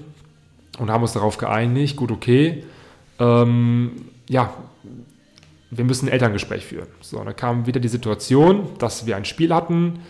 [0.79, 2.64] und haben uns darauf geeinigt, gut, okay,
[3.18, 3.92] ähm,
[4.29, 4.55] ja,
[5.70, 6.88] wir müssen ein Elterngespräch führen.
[7.00, 10.00] So, dann kam wieder die Situation, dass wir ein Spiel hatten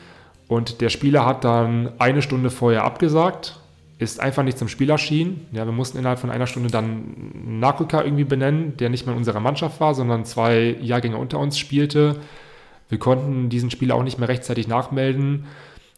[0.49, 3.59] und der Spieler hat dann eine Stunde vorher abgesagt,
[3.99, 5.47] ist einfach nicht zum Spiel erschienen.
[5.53, 9.14] Ja, wir mussten innerhalb von einer Stunde dann einen Nachrücker irgendwie benennen, der nicht mehr
[9.14, 12.16] in unserer Mannschaft war, sondern zwei Jahrgänge unter uns spielte.
[12.88, 15.47] Wir konnten diesen Spieler auch nicht mehr rechtzeitig nachmelden.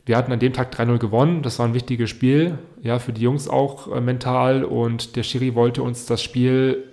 [0.06, 1.42] Wir hatten an dem Tag 3-0 gewonnen.
[1.42, 4.64] Das war ein wichtiges Spiel, ja, für die Jungs auch äh, mental.
[4.64, 6.84] Und der Schiri wollte uns das Spiel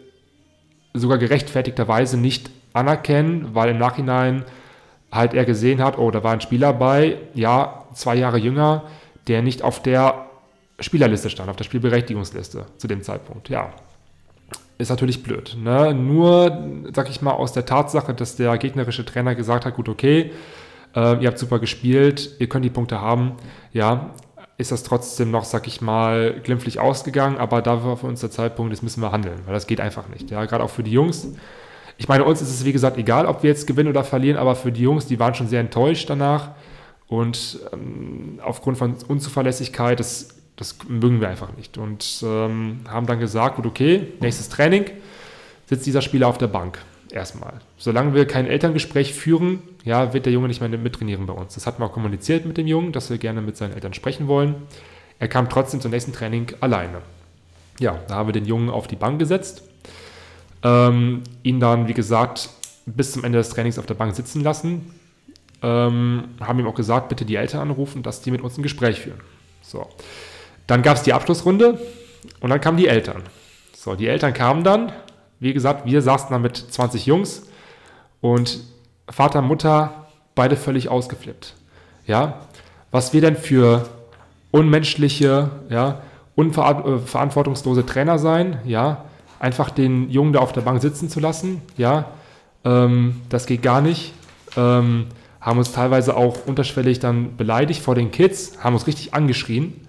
[0.96, 4.46] sogar gerechtfertigterweise nicht anerkennen, weil im Nachhinein
[5.12, 8.84] halt er gesehen hat, oh, da war ein Spieler bei, ja, zwei Jahre jünger,
[9.28, 10.26] der nicht auf der
[10.80, 13.50] Spielerliste stand, auf der Spielberechtigungsliste zu dem Zeitpunkt.
[13.50, 13.74] Ja,
[14.78, 15.56] ist natürlich blöd.
[15.58, 15.94] Ne?
[15.94, 20.32] Nur, sag ich mal, aus der Tatsache, dass der gegnerische Trainer gesagt hat, gut, okay,
[20.96, 23.34] äh, ihr habt super gespielt, ihr könnt die Punkte haben,
[23.72, 24.12] ja,
[24.58, 28.32] ist das trotzdem noch, sag ich mal, glimpflich ausgegangen, aber da war für uns der
[28.32, 30.32] Zeitpunkt, jetzt müssen wir handeln, weil das geht einfach nicht.
[30.32, 31.28] Ja, gerade auch für die Jungs.
[31.98, 34.56] Ich meine, uns ist es wie gesagt egal, ob wir jetzt gewinnen oder verlieren, aber
[34.56, 36.52] für die Jungs, die waren schon sehr enttäuscht danach
[37.08, 43.20] und ähm, aufgrund von Unzuverlässigkeit, das, das mögen wir einfach nicht und ähm, haben dann
[43.20, 44.86] gesagt, gut, okay, nächstes Training
[45.68, 46.80] sitzt dieser Spieler auf der Bank
[47.16, 47.54] erstmal.
[47.78, 51.56] Solange wir kein Elterngespräch führen, ja, wird der Junge nicht mehr mittrainieren bei uns.
[51.56, 54.28] Das hatten wir auch kommuniziert mit dem Jungen, dass wir gerne mit seinen Eltern sprechen
[54.28, 54.56] wollen.
[55.20, 57.02] Er kam trotzdem zum nächsten Training alleine.
[57.80, 59.64] Ja, da haben wir den Jungen auf die Bank gesetzt,
[60.64, 62.50] ähm, ihn dann, wie gesagt,
[62.86, 64.94] bis zum Ende des Trainings auf der Bank sitzen lassen,
[65.62, 69.02] ähm, haben ihm auch gesagt, bitte die Eltern anrufen, dass die mit uns ein Gespräch
[69.02, 69.20] führen.
[69.62, 69.88] So.
[70.68, 71.80] Dann gab es die Abschlussrunde
[72.40, 73.24] und dann kamen die Eltern.
[73.76, 74.92] So, die Eltern kamen dann,
[75.46, 77.44] wie gesagt, wir saßen da mit 20 Jungs
[78.20, 78.62] und
[79.08, 81.54] Vater, Mutter, beide völlig ausgeflippt.
[82.08, 82.40] Ja,
[82.90, 83.88] was wir denn für
[84.50, 86.02] unmenschliche, ja,
[86.34, 89.06] unverantwortungslose äh, Trainer sein, ja,
[89.38, 92.06] einfach den Jungen da auf der Bank sitzen zu lassen, ja,
[92.64, 94.14] ähm, das geht gar nicht.
[94.58, 95.06] Ähm,
[95.40, 99.85] haben uns teilweise auch unterschwellig dann beleidigt vor den Kids, haben uns richtig angeschrien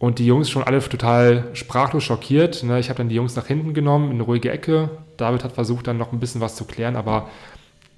[0.00, 2.62] Und die Jungs schon alle total sprachlos schockiert.
[2.62, 2.80] Ne?
[2.80, 4.88] Ich habe dann die Jungs nach hinten genommen, in eine ruhige Ecke.
[5.18, 7.28] David hat versucht, dann noch ein bisschen was zu klären, aber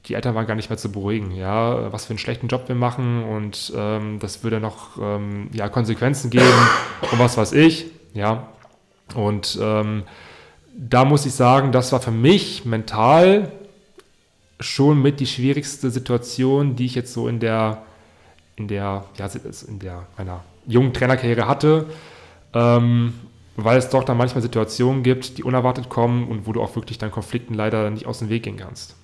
[0.06, 2.74] die Eltern waren gar nicht mehr zu beruhigen, ja, was für einen schlechten Job wir
[2.74, 6.44] machen und ähm, das würde noch ähm, ja, Konsequenzen geben
[7.12, 8.48] und was weiß ich, ja.
[9.14, 10.02] Und ähm,
[10.76, 13.52] da muss ich sagen, das war für mich mental
[14.58, 17.82] schon mit die schwierigste Situation, die ich jetzt so in der,
[18.56, 19.30] in der, ja,
[19.68, 21.86] in der, meiner jungen Trainerkarriere hatte,
[22.54, 23.14] ähm,
[23.56, 26.98] weil es doch dann manchmal Situationen gibt, die unerwartet kommen und wo du auch wirklich
[26.98, 28.96] deinen Konflikten leider nicht aus dem Weg gehen kannst.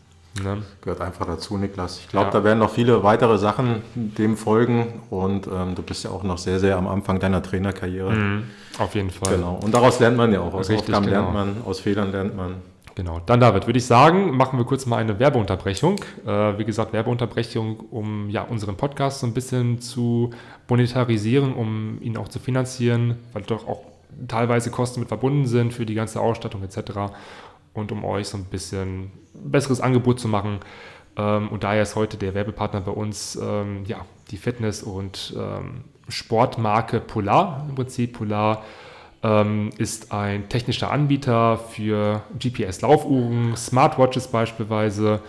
[0.42, 0.62] Ne?
[0.82, 1.98] Gehört einfach dazu, Niklas.
[1.98, 2.32] Ich glaube, ja.
[2.32, 6.38] da werden noch viele weitere Sachen dem folgen und ähm, du bist ja auch noch
[6.38, 8.12] sehr, sehr am Anfang deiner Trainerkarriere.
[8.12, 8.44] Mhm,
[8.78, 9.36] auf jeden Fall.
[9.36, 9.58] Genau.
[9.62, 10.54] Und daraus lernt man ja auch.
[10.54, 11.32] Aus Richtig, Aufgaben genau.
[11.32, 12.56] lernt man, aus Fehlern lernt man.
[12.94, 13.20] Genau.
[13.24, 16.00] Dann, David, würde ich sagen, machen wir kurz mal eine Werbeunterbrechung.
[16.26, 20.30] Äh, wie gesagt, Werbeunterbrechung, um ja, unseren Podcast so ein bisschen zu
[20.68, 23.80] monetarisieren, um ihn auch zu finanzieren, weil doch auch
[24.26, 27.12] teilweise Kosten mit verbunden sind für die ganze Ausstattung etc.
[27.72, 30.60] Und um euch so ein bisschen besseres Angebot zu machen.
[31.16, 35.84] Ähm, und daher ist heute der Werbepartner bei uns ähm, ja, die Fitness- und ähm,
[36.08, 37.66] Sportmarke Polar.
[37.68, 38.64] Im Prinzip Polar
[39.78, 45.20] ist ein technischer Anbieter für GPS-Laufuhren, Smartwatches beispielsweise,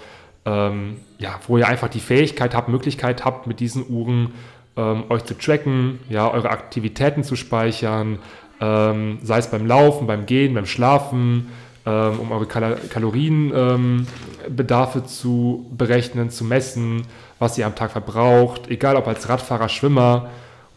[0.46, 4.36] ähm, ja, wo ihr einfach die Fähigkeit habt, Möglichkeit habt, mit diesen Uhren
[4.78, 8.20] ähm, euch zu tracken, ja, eure Aktivitäten zu speichern,
[8.62, 11.48] sei es beim Laufen, beim Gehen, beim Schlafen,
[11.86, 17.04] ähm, um eure Kal Kalorienbedarfe ähm, zu berechnen, zu messen,
[17.40, 20.30] was ihr am Tag verbraucht, egal ob als Radfahrer, Schwimmer.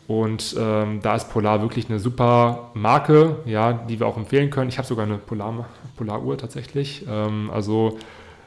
[0.06, 4.68] Und ähm, da ist Polar wirklich eine super Marke, ja, die wir auch empfehlen können.
[4.68, 7.04] Ich habe sogar eine Polar, Polaruhr tatsächlich.
[7.08, 7.98] Ähm, also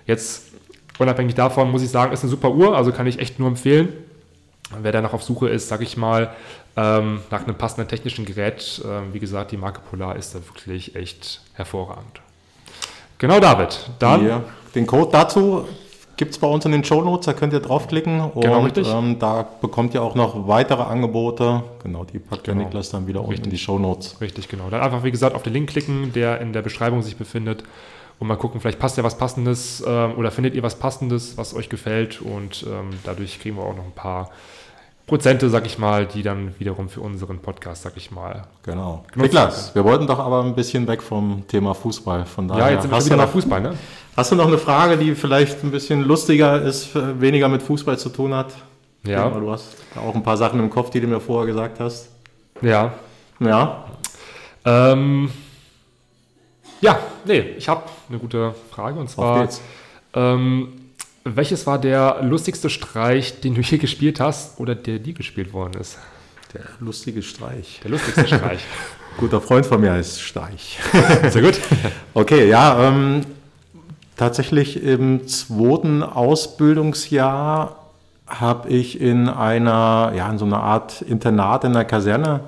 [0.05, 0.53] jetzt
[0.97, 3.89] unabhängig davon muss ich sagen, ist eine super Uhr, also kann ich echt nur empfehlen.
[4.81, 6.33] Wer da noch auf Suche ist, sage ich mal,
[6.75, 10.95] ähm, nach einem passenden technischen Gerät, äh, wie gesagt, die Marke Polar ist da wirklich
[10.95, 12.21] echt hervorragend.
[13.17, 13.89] Genau, David.
[13.99, 15.65] Dann ja, den Code dazu
[16.17, 18.67] gibt es bei uns in den Show Notes, da könnt ihr draufklicken und genau.
[18.99, 21.63] Ähm, da bekommt ihr auch noch weitere Angebote.
[21.83, 22.57] Genau, die packt genau.
[22.57, 23.37] der Niklas dann wieder richtig.
[23.37, 24.19] unten in die Show Notes.
[24.21, 24.69] Richtig, genau.
[24.69, 27.63] Dann einfach, wie gesagt, auf den Link klicken, der in der Beschreibung sich befindet
[28.19, 31.53] und mal gucken, vielleicht passt ja was Passendes ähm, oder findet ihr was Passendes, was
[31.53, 34.29] euch gefällt und ähm, dadurch kriegen wir auch noch ein paar
[35.07, 38.47] Prozente, sag ich mal, die dann wiederum für unseren Podcast, sag ich mal.
[38.63, 39.05] Genau.
[39.15, 42.25] Niklas, wir wollten doch aber ein bisschen weg vom Thema Fußball.
[42.25, 43.77] Von daher ja, jetzt sind wir wieder noch, Fußball, ne?
[44.17, 48.09] Hast du noch eine Frage, die vielleicht ein bisschen lustiger ist, weniger mit Fußball zu
[48.09, 48.53] tun hat?
[49.05, 49.29] Ja.
[49.29, 52.09] Du hast auch ein paar Sachen im Kopf, die du mir vorher gesagt hast.
[52.61, 52.93] Ja.
[53.39, 53.85] Ja.
[54.65, 55.29] Ähm,
[56.81, 59.47] ja, nee, ich habe eine gute Frage und zwar.
[60.13, 60.69] Ähm,
[61.23, 65.79] welches war der lustigste Streich, den du hier gespielt hast oder der dir gespielt worden
[65.79, 65.97] ist?
[66.53, 67.79] Der lustige Streich.
[67.83, 68.59] Der lustigste Streich.
[69.17, 70.79] Guter Freund von mir heißt Streich.
[71.29, 71.59] Sehr gut.
[72.13, 73.21] okay, ja, ähm,
[74.17, 77.77] tatsächlich im zweiten Ausbildungsjahr
[78.27, 82.41] habe ich in einer, ja, in so einer Art Internat in der Kaserne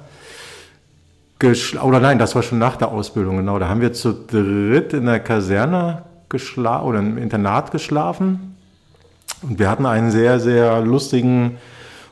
[1.43, 3.60] oder nein, das war schon nach der Ausbildung, genau.
[3.60, 8.56] Da haben wir zu dritt in der Kaserne geschlafen oder im Internat geschlafen.
[9.43, 11.58] Und wir hatten einen sehr, sehr lustigen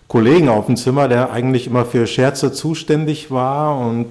[0.08, 3.80] Kollegen auf dem Zimmer, der eigentlich immer für Scherze zuständig war.
[3.80, 4.10] Und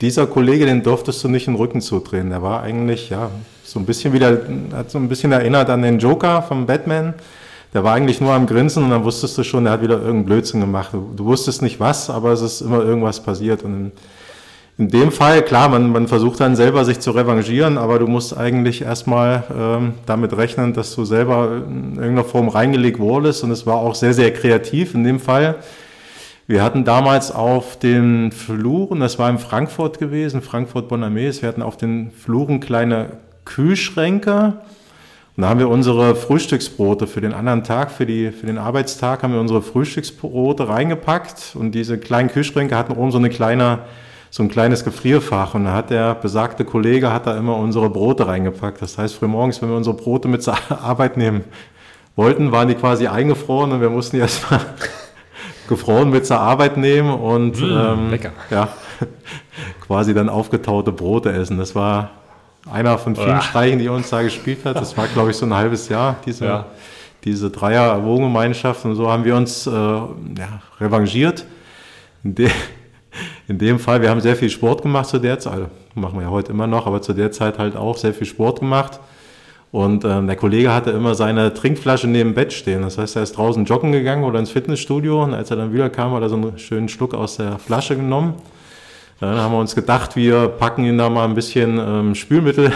[0.00, 2.30] dieser Kollege, den durftest du nicht den Rücken zudrehen.
[2.30, 3.30] Der war eigentlich, ja,
[3.64, 4.38] so ein bisschen wieder,
[4.72, 7.14] hat so ein bisschen erinnert an den Joker vom Batman.
[7.72, 10.24] Der war eigentlich nur am Grinsen und dann wusstest du schon, der hat wieder irgendeinen
[10.24, 10.90] Blödsinn gemacht.
[10.92, 13.62] Du, du wusstest nicht was, aber es ist immer irgendwas passiert.
[13.62, 13.92] Und
[14.76, 18.36] in dem Fall, klar, man, man versucht dann selber sich zu revanchieren, aber du musst
[18.36, 23.66] eigentlich erstmal ähm, damit rechnen, dass du selber in irgendeiner Form reingelegt wurdest und es
[23.66, 25.56] war auch sehr, sehr kreativ in dem Fall.
[26.46, 31.76] Wir hatten damals auf den Fluren, das war in Frankfurt gewesen, Frankfurt-Bonames, wir hatten auf
[31.76, 34.54] den Fluren kleine Kühlschränke
[35.40, 39.22] und da haben wir unsere Frühstücksbrote für den anderen Tag, für, die, für den Arbeitstag,
[39.22, 43.78] haben wir unsere Frühstücksbrote reingepackt und diese kleinen Kühlschränke hatten oben so eine kleine
[44.28, 48.26] so ein kleines Gefrierfach und da hat der besagte Kollege hat da immer unsere Brote
[48.26, 48.82] reingepackt.
[48.82, 51.44] Das heißt, frühmorgens, wenn wir unsere Brote mit zur Arbeit nehmen
[52.16, 54.60] wollten, waren die quasi eingefroren und wir mussten die erstmal
[55.70, 58.32] gefroren mit zur Arbeit nehmen und mmh, ähm, lecker.
[58.50, 58.68] ja,
[59.86, 61.56] quasi dann aufgetaute Brote essen.
[61.56, 62.10] Das war
[62.70, 63.42] einer von vielen Uah.
[63.42, 64.76] Streichen, die uns da gespielt hat.
[64.76, 66.66] Das war, glaube ich, so ein halbes Jahr, diese, ja.
[67.24, 68.84] diese Dreier-Wohngemeinschaft.
[68.84, 70.08] Und so haben wir uns äh, ja,
[70.80, 71.46] revanchiert.
[72.24, 72.50] In, de
[73.48, 76.26] in dem Fall, wir haben sehr viel Sport gemacht zu der Zeit, also machen wir
[76.26, 79.00] ja heute immer noch, aber zu der Zeit halt auch sehr viel Sport gemacht.
[79.72, 82.82] Und ähm, der Kollege hatte immer seine Trinkflasche neben dem Bett stehen.
[82.82, 85.90] Das heißt, er ist draußen joggen gegangen oder ins Fitnessstudio und als er dann wieder
[85.90, 88.34] kam, hat er so einen schönen Schluck aus der Flasche genommen.
[89.20, 92.72] Dann haben wir uns gedacht, wir packen ihn da mal ein bisschen ähm, Spülmittel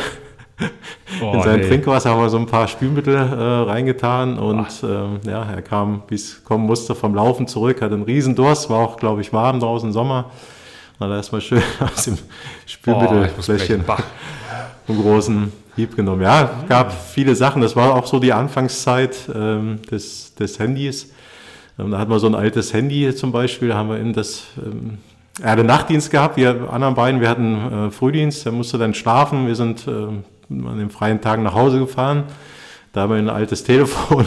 [1.21, 1.69] Oh, in sein hey.
[1.69, 6.15] Trinkwasser haben wir so ein paar Spülmittel äh, reingetan und ähm, ja, er kam, wie
[6.15, 9.61] es kommen musste, vom Laufen zurück, hatte einen riesen Durst, war auch, glaube ich, warm
[9.61, 10.31] draußen Sommer.
[11.01, 12.19] Hat er erstmal schön aus dem
[12.67, 13.93] Spülmittelfläschchen oh,
[14.89, 16.23] einen großen Hieb genommen.
[16.23, 17.61] Ja, gab viele Sachen.
[17.61, 21.13] Das war auch so die Anfangszeit ähm, des, des Handys.
[21.79, 24.45] Ähm, da hatten wir so ein altes Handy zum Beispiel, da haben wir in das
[24.65, 24.99] ähm,
[25.43, 29.47] er hatte Nachtdienst gehabt, wir anderen beiden, wir hatten äh, Frühdienst, er musste dann schlafen,
[29.47, 32.25] wir sind äh, an den freien Tagen nach Hause gefahren.
[32.93, 34.27] Da haben wir ein altes Telefon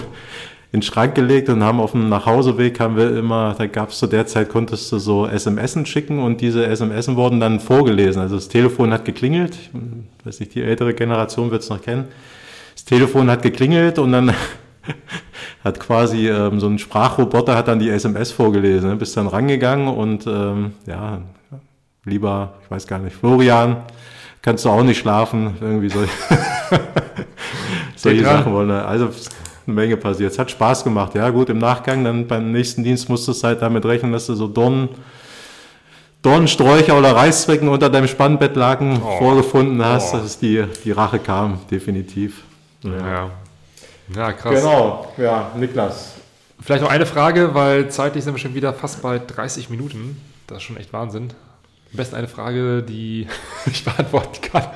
[0.73, 3.99] in den Schrank gelegt und haben auf dem Nachhauseweg haben wir immer, da gab es
[3.99, 8.21] zu der Zeit, konntest du so SMS schicken und diese SMS wurden dann vorgelesen.
[8.21, 12.05] Also das Telefon hat geklingelt, ich weiß nicht, die ältere Generation wird es noch kennen.
[12.75, 14.33] Das Telefon hat geklingelt und dann
[15.67, 18.95] hat quasi ähm, so ein Sprachroboter hat dann die SMS vorgelesen, ne?
[18.95, 21.19] bist dann rangegangen und ähm, ja,
[22.05, 23.77] lieber, ich weiß gar nicht, Florian,
[24.41, 25.57] kannst du auch nicht schlafen.
[25.61, 26.11] Irgendwie solche,
[27.95, 28.71] solche Sachen wollen.
[28.71, 29.09] Also
[29.65, 30.31] eine Menge passiert.
[30.31, 31.15] Es hat Spaß gemacht.
[31.15, 34.35] Ja, gut, im Nachgang, dann beim nächsten Dienst musstest du halt damit rechnen, dass du
[34.35, 34.89] so Dornen,
[36.21, 39.17] Dornensträucher oder Reißzwecken unter deinem Spannbettlaken oh.
[39.17, 40.17] vorgefunden hast, oh.
[40.17, 42.43] dass die, die Rache kam, definitiv.
[42.83, 42.91] Ja.
[42.91, 43.31] ja.
[44.15, 44.61] Ja, krass.
[44.61, 46.13] Genau, ja, Niklas.
[46.59, 50.21] Vielleicht noch eine Frage, weil zeitlich sind wir schon wieder fast bei 30 Minuten.
[50.47, 51.33] Das ist schon echt Wahnsinn.
[51.91, 53.27] Am besten eine Frage, die
[53.65, 54.67] ich beantworten kann.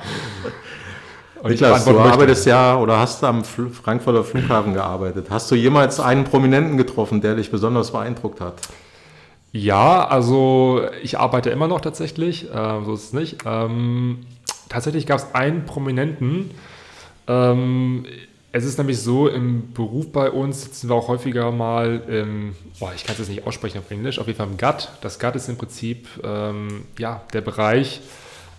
[1.42, 5.26] Und Niklas, du arbeitest ja oder hast am Frankfurter Flughafen gearbeitet.
[5.28, 8.54] Hast du jemals einen Prominenten getroffen, der dich besonders beeindruckt hat?
[9.50, 13.38] Ja, also ich arbeite immer noch tatsächlich, äh, so ist es nicht.
[13.44, 14.20] Ähm,
[14.68, 16.52] tatsächlich gab es einen Prominenten,
[17.26, 18.06] ähm,
[18.54, 22.92] es ist nämlich so, im Beruf bei uns sitzen wir auch häufiger mal im, boah,
[22.94, 24.92] ich kann es jetzt nicht aussprechen auf Englisch, auf jeden Fall im GATT.
[25.00, 28.02] Das GATT ist im Prinzip ähm, ja, der Bereich,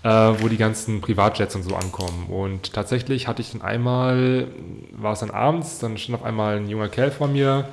[0.01, 2.25] äh, wo die ganzen Privatjets und so ankommen.
[2.27, 4.47] Und tatsächlich hatte ich dann einmal,
[4.93, 7.69] war es dann abends, dann stand auf einmal ein junger Kerl vor mir,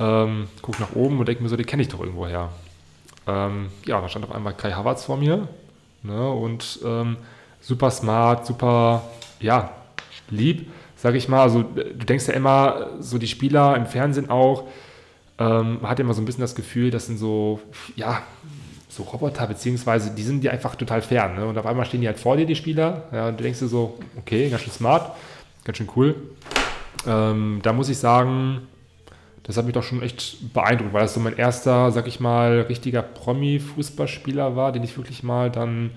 [0.00, 2.50] ähm, guckt nach oben und denkt mir so, den kenne ich doch irgendwo her.
[3.28, 5.46] Ähm, ja, da stand auf einmal Kai Havertz vor mir
[6.02, 7.16] ne, und ähm,
[7.60, 9.04] super smart, super,
[9.38, 9.70] ja,
[10.30, 10.66] lieb
[11.04, 11.42] sage ich mal.
[11.42, 14.64] Also du denkst ja immer, so die Spieler im Fernsehen auch,
[15.38, 17.60] ähm, man hat immer so ein bisschen das Gefühl, das sind so,
[17.94, 18.22] ja,
[18.88, 21.34] so Roboter, beziehungsweise die sind dir einfach total fern.
[21.34, 21.44] Ne?
[21.44, 23.02] Und auf einmal stehen die halt vor dir, die Spieler.
[23.12, 25.14] Ja, und du denkst dir so, okay, ganz schön smart,
[25.64, 26.14] ganz schön cool.
[27.06, 28.62] Ähm, da muss ich sagen,
[29.42, 32.62] das hat mich doch schon echt beeindruckt, weil das so mein erster, sag ich mal,
[32.62, 35.90] richtiger Promi-Fußballspieler war, den ich wirklich mal dann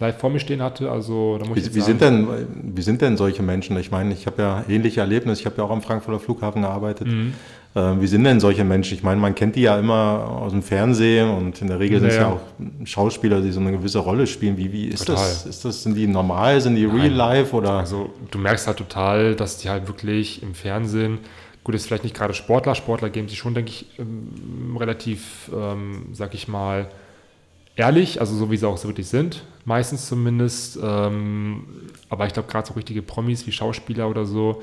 [0.00, 0.90] live vor mir stehen hatte.
[0.90, 2.26] Also, da muss wie, ich wie, sind denn,
[2.62, 3.76] wie sind denn solche Menschen?
[3.78, 5.40] Ich meine, ich habe ja ähnliche Erlebnisse.
[5.40, 7.06] Ich habe ja auch am Frankfurter Flughafen gearbeitet.
[7.06, 7.34] Mhm.
[7.74, 8.94] Äh, wie sind denn solche Menschen?
[8.94, 12.08] Ich meine, man kennt die ja immer aus dem Fernsehen und in der Regel sind
[12.08, 12.40] es ja, ja auch
[12.84, 14.56] Schauspieler, die so eine gewisse Rolle spielen.
[14.56, 15.22] Wie, wie ist total.
[15.24, 15.46] das?
[15.46, 15.82] Ist das?
[15.84, 16.60] Sind die normal?
[16.60, 16.96] Sind die Nein.
[16.96, 17.54] real life?
[17.54, 17.72] Oder?
[17.72, 21.18] Also du merkst halt total, dass die halt wirklich im Fernsehen
[21.62, 22.74] Gut, ist vielleicht nicht gerade Sportler.
[22.74, 26.88] Sportler geben sich schon, denke ich, ähm, relativ, ähm, sag ich mal,
[27.76, 30.78] ehrlich, also so wie sie auch so wirklich sind, meistens zumindest.
[30.82, 31.64] Ähm,
[32.08, 34.62] aber ich glaube, gerade so richtige Promis wie Schauspieler oder so,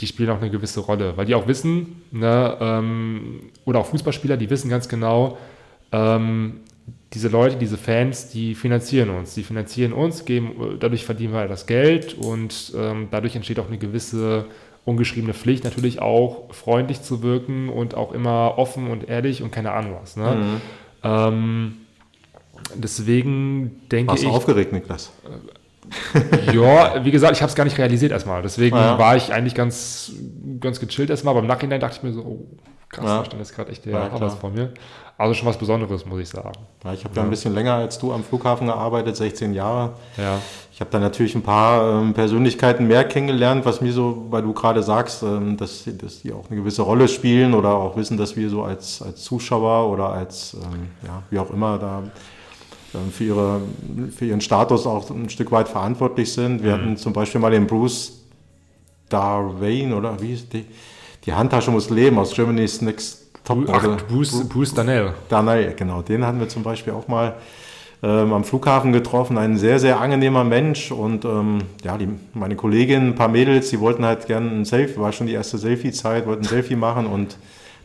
[0.00, 4.36] die spielen auch eine gewisse Rolle, weil die auch wissen, ne, ähm, oder auch Fußballspieler,
[4.36, 5.38] die wissen ganz genau,
[5.90, 6.60] ähm,
[7.12, 9.34] diese Leute, diese Fans, die finanzieren uns.
[9.34, 13.78] Die finanzieren uns, geben, dadurch verdienen wir das Geld und ähm, dadurch entsteht auch eine
[13.78, 14.46] gewisse
[14.84, 19.72] ungeschriebene Pflicht, natürlich auch freundlich zu wirken und auch immer offen und ehrlich und keine
[19.72, 20.16] Ahnung was.
[20.16, 20.60] Ne?
[21.02, 21.72] Mhm.
[22.74, 24.28] Deswegen denke Warst ich.
[24.28, 25.12] Warst du aufgeregt, Niklas?
[26.52, 28.42] ja, wie gesagt, ich habe es gar nicht realisiert erstmal.
[28.42, 28.98] Deswegen ja.
[28.98, 30.12] war ich eigentlich ganz,
[30.60, 31.32] ganz gechillt erstmal.
[31.32, 32.46] Aber im Nachhinein dachte ich mir so, oh,
[32.88, 33.18] krass, ja.
[33.18, 34.72] da stand jetzt gerade echt der ja, Havas vor mir.
[35.18, 36.52] Also schon was Besonderes, muss ich sagen.
[36.84, 39.94] Ja, ich habe da ein bisschen länger als du am Flughafen gearbeitet, 16 Jahre.
[40.18, 40.40] Ja.
[40.70, 44.52] Ich habe da natürlich ein paar ähm, Persönlichkeiten mehr kennengelernt, was mir so, weil du
[44.52, 48.36] gerade sagst, ähm, dass, dass die auch eine gewisse Rolle spielen oder auch wissen, dass
[48.36, 52.02] wir so als, als Zuschauer oder als, ähm, ja, wie auch immer, da
[53.10, 53.60] für, ihre,
[54.16, 56.62] für ihren Status auch ein Stück weit verantwortlich sind.
[56.62, 56.80] Wir mhm.
[56.80, 58.24] hatten zum Beispiel mal den Bruce
[59.08, 60.64] Darwin oder wie ist die?
[61.24, 65.14] Die Handtasche muss leben aus Germany's Next Top Ach, Bruce, Bruce, Bruce Danell.
[65.28, 66.02] Danell, genau.
[66.02, 67.36] Den hatten wir zum Beispiel auch mal
[68.02, 69.38] ähm, am Flughafen getroffen.
[69.38, 70.90] Ein sehr, sehr angenehmer Mensch.
[70.90, 74.98] Und ähm, ja, die, meine Kollegin, ein paar Mädels, die wollten halt gerne ein Selfie,
[74.98, 77.36] war schon die erste Selfie-Zeit, wollten ein Selfie machen und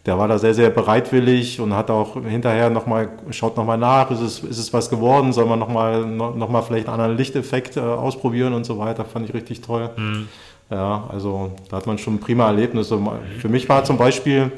[0.05, 4.21] der war da sehr, sehr bereitwillig und hat auch hinterher nochmal, schaut nochmal nach, ist
[4.21, 7.81] es, ist es was geworden, soll man nochmal noch mal vielleicht einen anderen Lichteffekt äh,
[7.81, 9.91] ausprobieren und so weiter, fand ich richtig toll.
[9.95, 10.27] Mhm.
[10.71, 12.97] Ja, also da hat man schon prima Erlebnisse.
[13.39, 14.51] Für mich war zum Beispiel,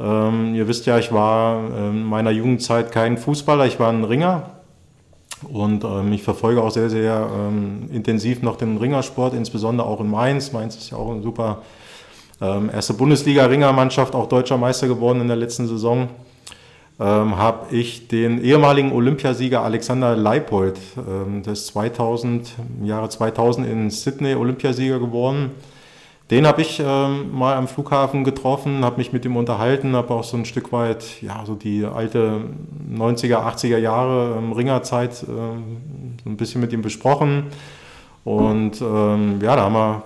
[0.00, 4.50] ähm, ihr wisst ja, ich war in meiner Jugendzeit kein Fußballer, ich war ein Ringer.
[5.48, 10.08] Und ähm, ich verfolge auch sehr, sehr ähm, intensiv noch den Ringersport, insbesondere auch in
[10.08, 10.52] Mainz.
[10.52, 11.62] Mainz ist ja auch eine super
[12.42, 16.08] ähm, erste Bundesliga-Ringermannschaft, auch deutscher Meister geworden in der letzten Saison.
[17.00, 23.90] Ähm, habe ich den ehemaligen Olympiasieger Alexander Leipold, ähm, das 2000, im Jahre 2000 in
[23.90, 25.50] Sydney Olympiasieger geworden.
[26.30, 30.24] Den habe ich ähm, mal am Flughafen getroffen, habe mich mit ihm unterhalten, habe auch
[30.24, 32.40] so ein Stück weit, ja, so die alte
[32.90, 37.44] 90er, 80er Jahre ähm, Ringerzeit ähm, so ein bisschen mit ihm besprochen.
[38.24, 40.02] Und ähm, ja, da haben wir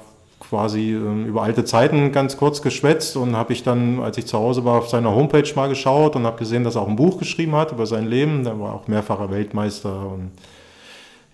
[0.48, 4.38] quasi ähm, über alte Zeiten ganz kurz geschwätzt und habe ich dann, als ich zu
[4.38, 7.18] Hause war, auf seiner Homepage mal geschaut und habe gesehen, dass er auch ein Buch
[7.18, 8.44] geschrieben hat über sein Leben.
[8.44, 10.30] Der war auch mehrfacher Weltmeister und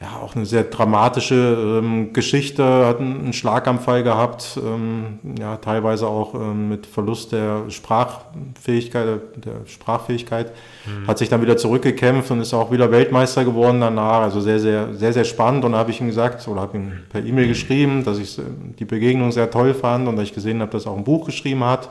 [0.02, 6.34] ja, auch eine sehr dramatische ähm, Geschichte, hat einen Schlaganfall gehabt, ähm, ja, teilweise auch
[6.34, 10.52] ähm, mit Verlust der Sprachfähigkeit, der Sprachfähigkeit,
[10.86, 11.06] mhm.
[11.06, 14.22] hat sich dann wieder zurückgekämpft und ist auch wieder Weltmeister geworden danach.
[14.22, 15.64] Also sehr, sehr, sehr, sehr spannend.
[15.64, 18.40] Und da habe ich ihm gesagt, oder habe ihm per E-Mail geschrieben, dass ich
[18.78, 21.26] die Begegnung sehr toll fand und dass ich gesehen habe, dass er auch ein Buch
[21.26, 21.88] geschrieben hat.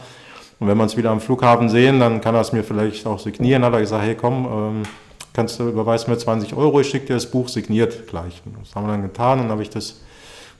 [0.59, 3.19] Und wenn wir uns wieder am Flughafen sehen, dann kann er es mir vielleicht auch
[3.19, 3.63] signieren.
[3.63, 4.83] Hat er gesagt, hey komm, ähm,
[5.33, 8.41] kannst du überweisen mir 20 Euro, ich schicke dir das Buch signiert gleich.
[8.59, 10.01] Das haben wir dann getan und habe ich das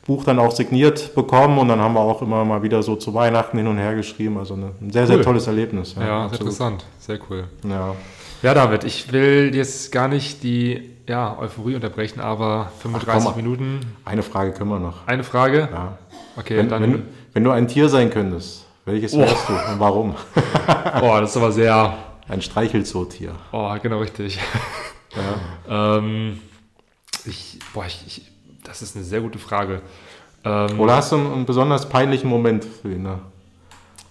[0.06, 3.14] Buch dann auch signiert bekommen und dann haben wir auch immer mal wieder so zu
[3.14, 4.38] Weihnachten hin und her geschrieben.
[4.38, 5.08] Also ein sehr, cool.
[5.08, 5.96] sehr tolles Erlebnis.
[5.96, 7.46] Ja, ja interessant, sehr cool.
[7.68, 7.96] Ja.
[8.42, 13.80] ja, David, ich will jetzt gar nicht die ja, Euphorie unterbrechen, aber 35 Ach, Minuten.
[14.06, 15.08] Eine Frage können wir noch.
[15.08, 15.70] Eine Frage?
[15.72, 15.98] Ja.
[16.38, 16.82] Okay, wenn, dann.
[16.82, 17.00] Wenn du,
[17.34, 19.54] wenn du ein Tier sein könntest, welches wärst oh.
[19.54, 20.16] du und warum?
[21.02, 21.98] oh, das ist aber sehr
[22.32, 23.36] ein Streichelzootier.
[23.52, 24.40] Oh, genau richtig.
[25.68, 25.98] Ja.
[25.98, 26.40] ähm,
[27.26, 28.32] ich, boah, ich, ich,
[28.64, 29.82] das ist eine sehr gute Frage.
[30.46, 33.04] Ähm, Oder hast du einen, einen, besonders peinlichen Moment für ihn?
[33.04, 33.20] Ne?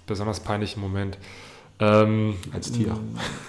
[0.07, 1.17] Besonders peinlichen Moment.
[1.79, 2.99] Ähm, als Tier.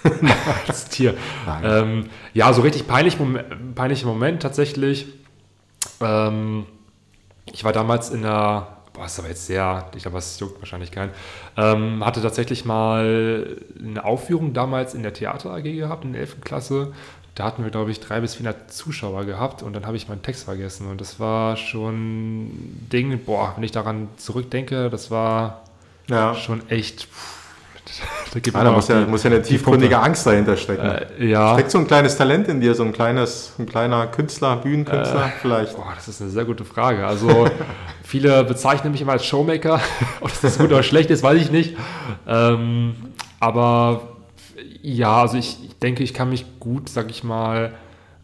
[0.66, 1.14] als Tier.
[1.62, 3.18] Ähm, ja, so richtig peinlich,
[3.74, 5.08] peinlicher Moment tatsächlich.
[6.00, 6.64] Ähm,
[7.52, 10.90] ich war damals in der boah, ist aber jetzt sehr, ich glaube, das juckt wahrscheinlich
[10.90, 11.12] keinen,
[11.56, 16.40] ähm, hatte tatsächlich mal eine Aufführung damals in der Theater AG gehabt, in der 11.
[16.42, 16.92] Klasse.
[17.34, 20.22] Da hatten wir, glaube ich, drei bis 400 Zuschauer gehabt und dann habe ich meinen
[20.22, 20.86] Text vergessen.
[20.86, 25.62] Und das war schon ein Ding, boah, wenn ich daran zurückdenke, das war
[26.08, 26.34] ja.
[26.34, 27.04] schon echt.
[27.04, 27.42] Pff,
[28.40, 30.86] da, muss, ja, muss ja eine tiefgründige Angst dahinter stecken.
[30.86, 31.54] Äh, ja.
[31.54, 35.40] Steckt so ein kleines Talent in dir, so ein kleines, ein kleiner Künstler, Bühnenkünstler äh,
[35.40, 35.76] vielleicht?
[35.76, 37.06] Boah, das ist eine sehr gute Frage.
[37.06, 37.48] Also
[38.02, 39.80] viele bezeichnen mich immer als Showmaker.
[40.20, 41.76] Ob das gut oder schlecht ist, weiß ich nicht.
[42.26, 42.94] Ähm,
[43.38, 44.02] aber
[44.80, 47.72] ja, also ich, ich denke, ich kann mich gut, sag ich mal,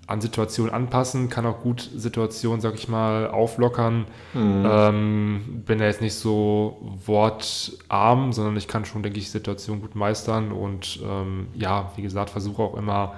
[0.08, 4.06] an Situationen anpassen, kann auch gut Situationen, sag ich mal, auflockern.
[4.32, 4.64] Mhm.
[4.66, 9.94] Ähm, bin ja jetzt nicht so wortarm, sondern ich kann schon, denke ich, Situationen gut
[9.94, 13.16] meistern und ähm, ja, wie gesagt, versuche auch immer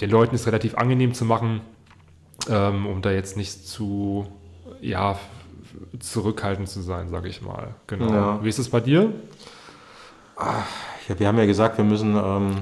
[0.00, 1.62] den Leuten es relativ angenehm zu machen,
[2.48, 4.24] ähm, um da jetzt nicht zu,
[4.80, 5.18] ja,
[5.98, 7.74] zurückhaltend zu sein, sage ich mal.
[7.88, 8.12] Genau.
[8.12, 8.44] Ja.
[8.44, 9.12] Wie ist es bei dir?
[10.38, 12.58] Ja, wir haben ja gesagt, wir müssen, ähm,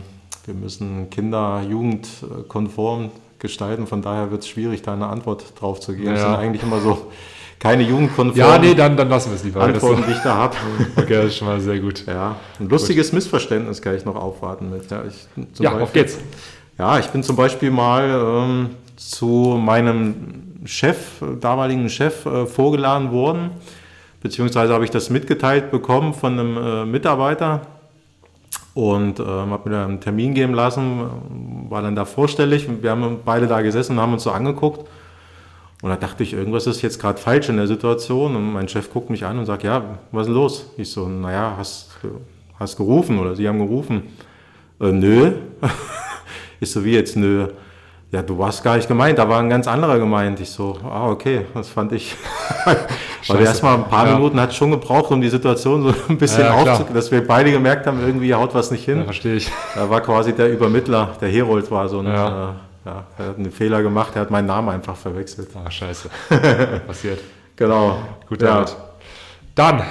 [0.46, 2.08] wir müssen Kinder, Jugend
[2.48, 3.10] konform
[3.42, 3.86] gestalten.
[3.86, 6.06] Von daher wird es schwierig, da eine Antwort drauf zu geben.
[6.06, 6.12] Ja.
[6.14, 7.10] Das sind eigentlich immer so
[7.58, 9.60] keine jugendkonformen Ja, nee, dann, dann lassen wir es lieber.
[9.60, 10.56] Antworten, die ich da habe.
[10.96, 12.04] Okay, das ist schon mal sehr gut.
[12.06, 13.14] Ja, ein lustiges gut.
[13.14, 14.90] Missverständnis kann ich noch aufwarten mit.
[14.90, 15.14] Ja, ich,
[15.60, 16.18] ja Beispiel, auf geht's.
[16.78, 20.14] Ja, ich bin zum Beispiel mal ähm, zu meinem
[20.64, 20.96] Chef,
[21.40, 23.50] damaligen Chef, äh, vorgeladen worden,
[24.20, 27.60] beziehungsweise habe ich das mitgeteilt bekommen von einem äh, Mitarbeiter,
[28.74, 31.02] und äh, habe mir einen Termin geben lassen,
[31.68, 32.68] war dann da vorstellig.
[32.80, 34.88] Wir haben beide da gesessen und haben uns so angeguckt.
[35.82, 38.36] Und da dachte ich, irgendwas ist jetzt gerade falsch in der Situation.
[38.36, 40.66] Und mein Chef guckt mich an und sagt, ja, was ist los?
[40.76, 41.90] Ich so, naja, hast,
[42.58, 44.04] hast gerufen oder sie haben gerufen.
[44.80, 45.32] Äh, nö.
[46.60, 47.48] ich so, wie jetzt nö?
[48.12, 50.38] Ja, du warst gar nicht gemeint, da war ein ganz anderer gemeint.
[50.38, 52.14] Ich so, ah, okay, das fand ich.
[53.26, 54.14] Weil erstmal ein paar ja.
[54.14, 57.26] Minuten hat es schon gebraucht, um die Situation so ein bisschen ja, aufzuklären, dass wir
[57.26, 58.98] beide gemerkt haben, irgendwie haut was nicht hin.
[58.98, 59.50] Ja, verstehe ich.
[59.74, 62.50] Da war quasi der Übermittler, der Herold war so ein, ja.
[62.50, 62.52] Äh,
[62.84, 65.48] ja, er hat einen Fehler gemacht, er hat meinen Namen einfach verwechselt.
[65.54, 66.10] Ah, scheiße.
[66.86, 67.20] Passiert.
[67.56, 67.96] Genau.
[68.28, 68.54] Gut, ja.
[68.56, 68.76] Damit.
[69.54, 69.82] Dann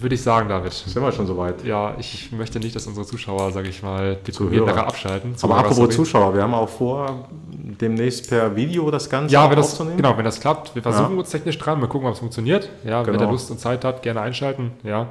[0.00, 0.72] würde ich sagen, David.
[0.72, 1.64] Sind wir schon soweit?
[1.64, 5.34] Ja, ich möchte nicht, dass unsere Zuschauer, sage ich mal, die Zuhörer abschalten.
[5.40, 9.72] Aber apropos Zuschauer, wir haben auch vor, demnächst per Video das Ganze ja, wenn das,
[9.72, 9.96] aufzunehmen.
[9.96, 10.74] Genau, wenn das klappt.
[10.74, 11.18] Wir versuchen ja.
[11.18, 12.68] uns technisch dran, mal gucken, ob es funktioniert.
[12.84, 13.18] Ja, genau.
[13.18, 14.72] Wer da Lust und Zeit hat, gerne einschalten.
[14.82, 15.08] Ja.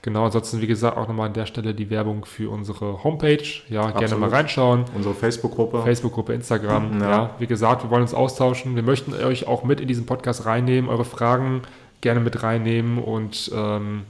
[0.00, 3.44] Genau, ansonsten, wie gesagt, auch nochmal an der Stelle die Werbung für unsere Homepage.
[3.68, 3.98] Ja, Absolut.
[3.98, 4.84] gerne mal reinschauen.
[4.96, 5.82] Unsere Facebook-Gruppe.
[5.82, 7.00] Facebook-Gruppe, Instagram.
[7.00, 7.10] Ja.
[7.10, 7.30] ja.
[7.38, 8.74] wie gesagt, wir wollen uns austauschen.
[8.74, 11.62] Wir möchten euch auch mit in diesen Podcast reinnehmen, eure Fragen
[12.02, 14.02] gerne mit reinnehmen und ähm,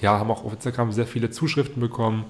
[0.00, 2.24] ja, haben auch auf Instagram sehr viele Zuschriften bekommen.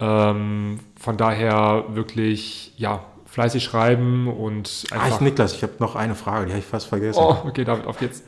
[0.00, 5.04] Ähm, von daher wirklich, ja, fleißig schreiben und einfach.
[5.04, 7.18] Ah, ich, Niklas, ich habe noch eine Frage, die habe ich fast vergessen.
[7.20, 8.22] Oh, okay, David, auf geht's.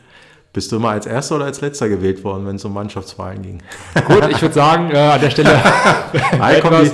[0.52, 3.62] Bist du immer als Erster oder als Letzter gewählt worden, wenn es um Mannschaftswahlen ging?
[4.06, 5.50] Gut, ich würde sagen, äh, an der Stelle.
[6.12, 6.92] etwas,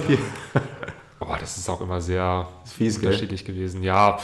[1.21, 3.55] oh, das ist auch immer sehr fies, unterschiedlich gell?
[3.55, 3.83] gewesen.
[3.83, 4.19] Ja,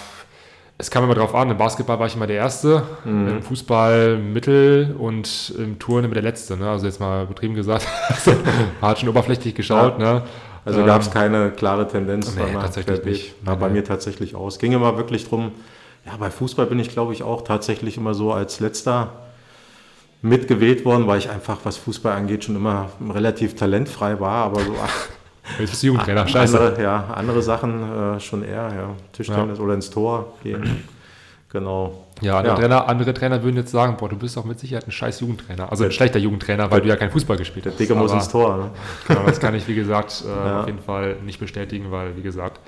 [0.79, 1.51] es kam immer drauf an.
[1.51, 3.29] Im Basketball war ich immer der Erste, mhm.
[3.29, 6.57] im Fußball Mittel und im Touren immer der Letzte.
[6.57, 6.69] Ne?
[6.69, 7.87] Also jetzt mal übertrieben gesagt.
[8.83, 9.99] hat schon oberflächlich geschaut.
[9.99, 10.15] Ja.
[10.15, 10.23] Ne?
[10.65, 12.35] Also ähm, gab es keine klare Tendenz.
[12.35, 13.35] Nee, tatsächlich nicht.
[13.45, 14.55] Na, bei mir tatsächlich aus.
[14.55, 15.53] Es ging immer wirklich darum,
[16.05, 19.13] ja, bei Fußball bin ich, glaube ich, auch tatsächlich immer so als Letzter
[20.23, 24.75] mitgewählt worden, weil ich einfach, was Fußball angeht, schon immer relativ talentfrei war, aber so.
[25.59, 26.59] Jetzt bist du Jugendtrainer, scheiße.
[26.59, 28.91] Andere, ja, andere Sachen äh, schon eher, ja.
[29.13, 29.65] Tischtennis ja.
[29.65, 30.85] oder ins Tor gehen.
[31.51, 32.07] Genau.
[32.21, 32.61] Ja, andere, ja.
[32.61, 35.71] Trainer, andere Trainer würden jetzt sagen, boah, du bist doch mit Sicherheit ein scheiß Jugendtrainer.
[35.71, 37.79] Also ein schlechter Jugendtrainer, weil du ja kein Fußball gespielt hast.
[37.79, 38.57] Der Digger muss ins Tor.
[38.57, 38.71] Ne?
[39.07, 40.61] Genau, das kann ich, wie gesagt, äh, ja.
[40.61, 42.61] auf jeden Fall nicht bestätigen, weil, wie gesagt,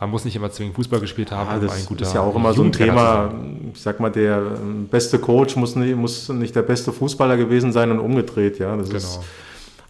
[0.00, 2.34] man muss nicht immer zwingend Fußball gespielt haben, ja, um ein guter ist ja auch
[2.34, 3.32] immer so ein Thema.
[3.74, 7.72] Ich sag mal, der ähm, beste Coach muss nicht, muss nicht der beste Fußballer gewesen
[7.72, 8.58] sein und umgedreht.
[8.58, 8.98] Ja, das genau.
[8.98, 9.20] ist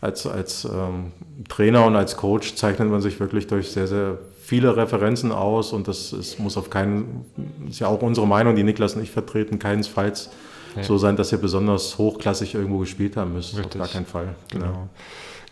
[0.00, 1.12] als, als ähm,
[1.48, 5.86] Trainer und als Coach zeichnet man sich wirklich durch sehr, sehr viele Referenzen aus und
[5.88, 7.24] das ist, muss auf keinen,
[7.68, 10.30] ist ja auch unsere Meinung, die Niklas und ich vertreten, keinesfalls
[10.76, 10.82] ja.
[10.82, 13.56] so sein, dass ihr besonders hochklassig irgendwo gespielt haben müsst.
[13.56, 13.80] Richtig.
[13.80, 14.34] Auf gar keinen Fall.
[14.50, 14.66] Genau.
[14.66, 14.88] genau.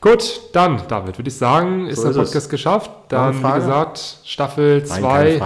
[0.01, 2.49] Gut, dann, David, würde ich sagen, ist so der Podcast es.
[2.49, 2.91] geschafft.
[3.09, 5.41] Dann, wie gesagt, Staffel 2.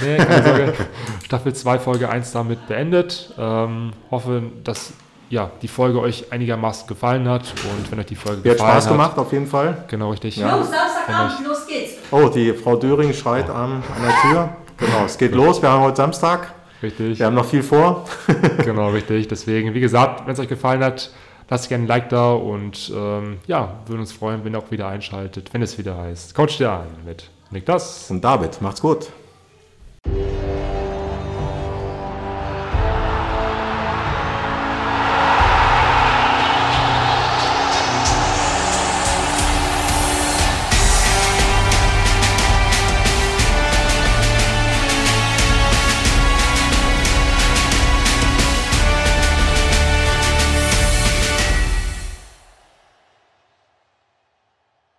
[0.00, 0.18] Nee,
[1.24, 3.34] Staffel 2, Folge 1 damit beendet.
[3.36, 4.92] Ähm, hoffe, dass
[5.28, 7.42] ja, die Folge euch einigermaßen gefallen hat.
[7.64, 8.82] Und wenn euch die Folge Mir gefallen hat.
[8.82, 9.84] Spaß gemacht, auf jeden Fall.
[9.88, 10.36] Genau, richtig.
[10.36, 10.56] Ja.
[10.56, 11.94] Los, Samstagabend, los geht's.
[12.10, 14.48] Oh, die Frau Döring schreit an, an der Tür.
[14.76, 15.60] Genau, es geht los.
[15.62, 16.52] Wir haben heute Samstag.
[16.82, 17.18] Richtig.
[17.18, 18.04] Wir haben noch viel vor.
[18.64, 19.28] genau, richtig.
[19.28, 21.10] Deswegen, wie gesagt, wenn es euch gefallen hat,
[21.48, 24.88] Lasst gerne ein Like da und ähm, ja, würden uns freuen, wenn ihr auch wieder
[24.88, 26.34] einschaltet, wenn es wieder heißt.
[26.34, 28.10] Coach dir an mit Nick das.
[28.10, 29.10] Und David, macht's gut.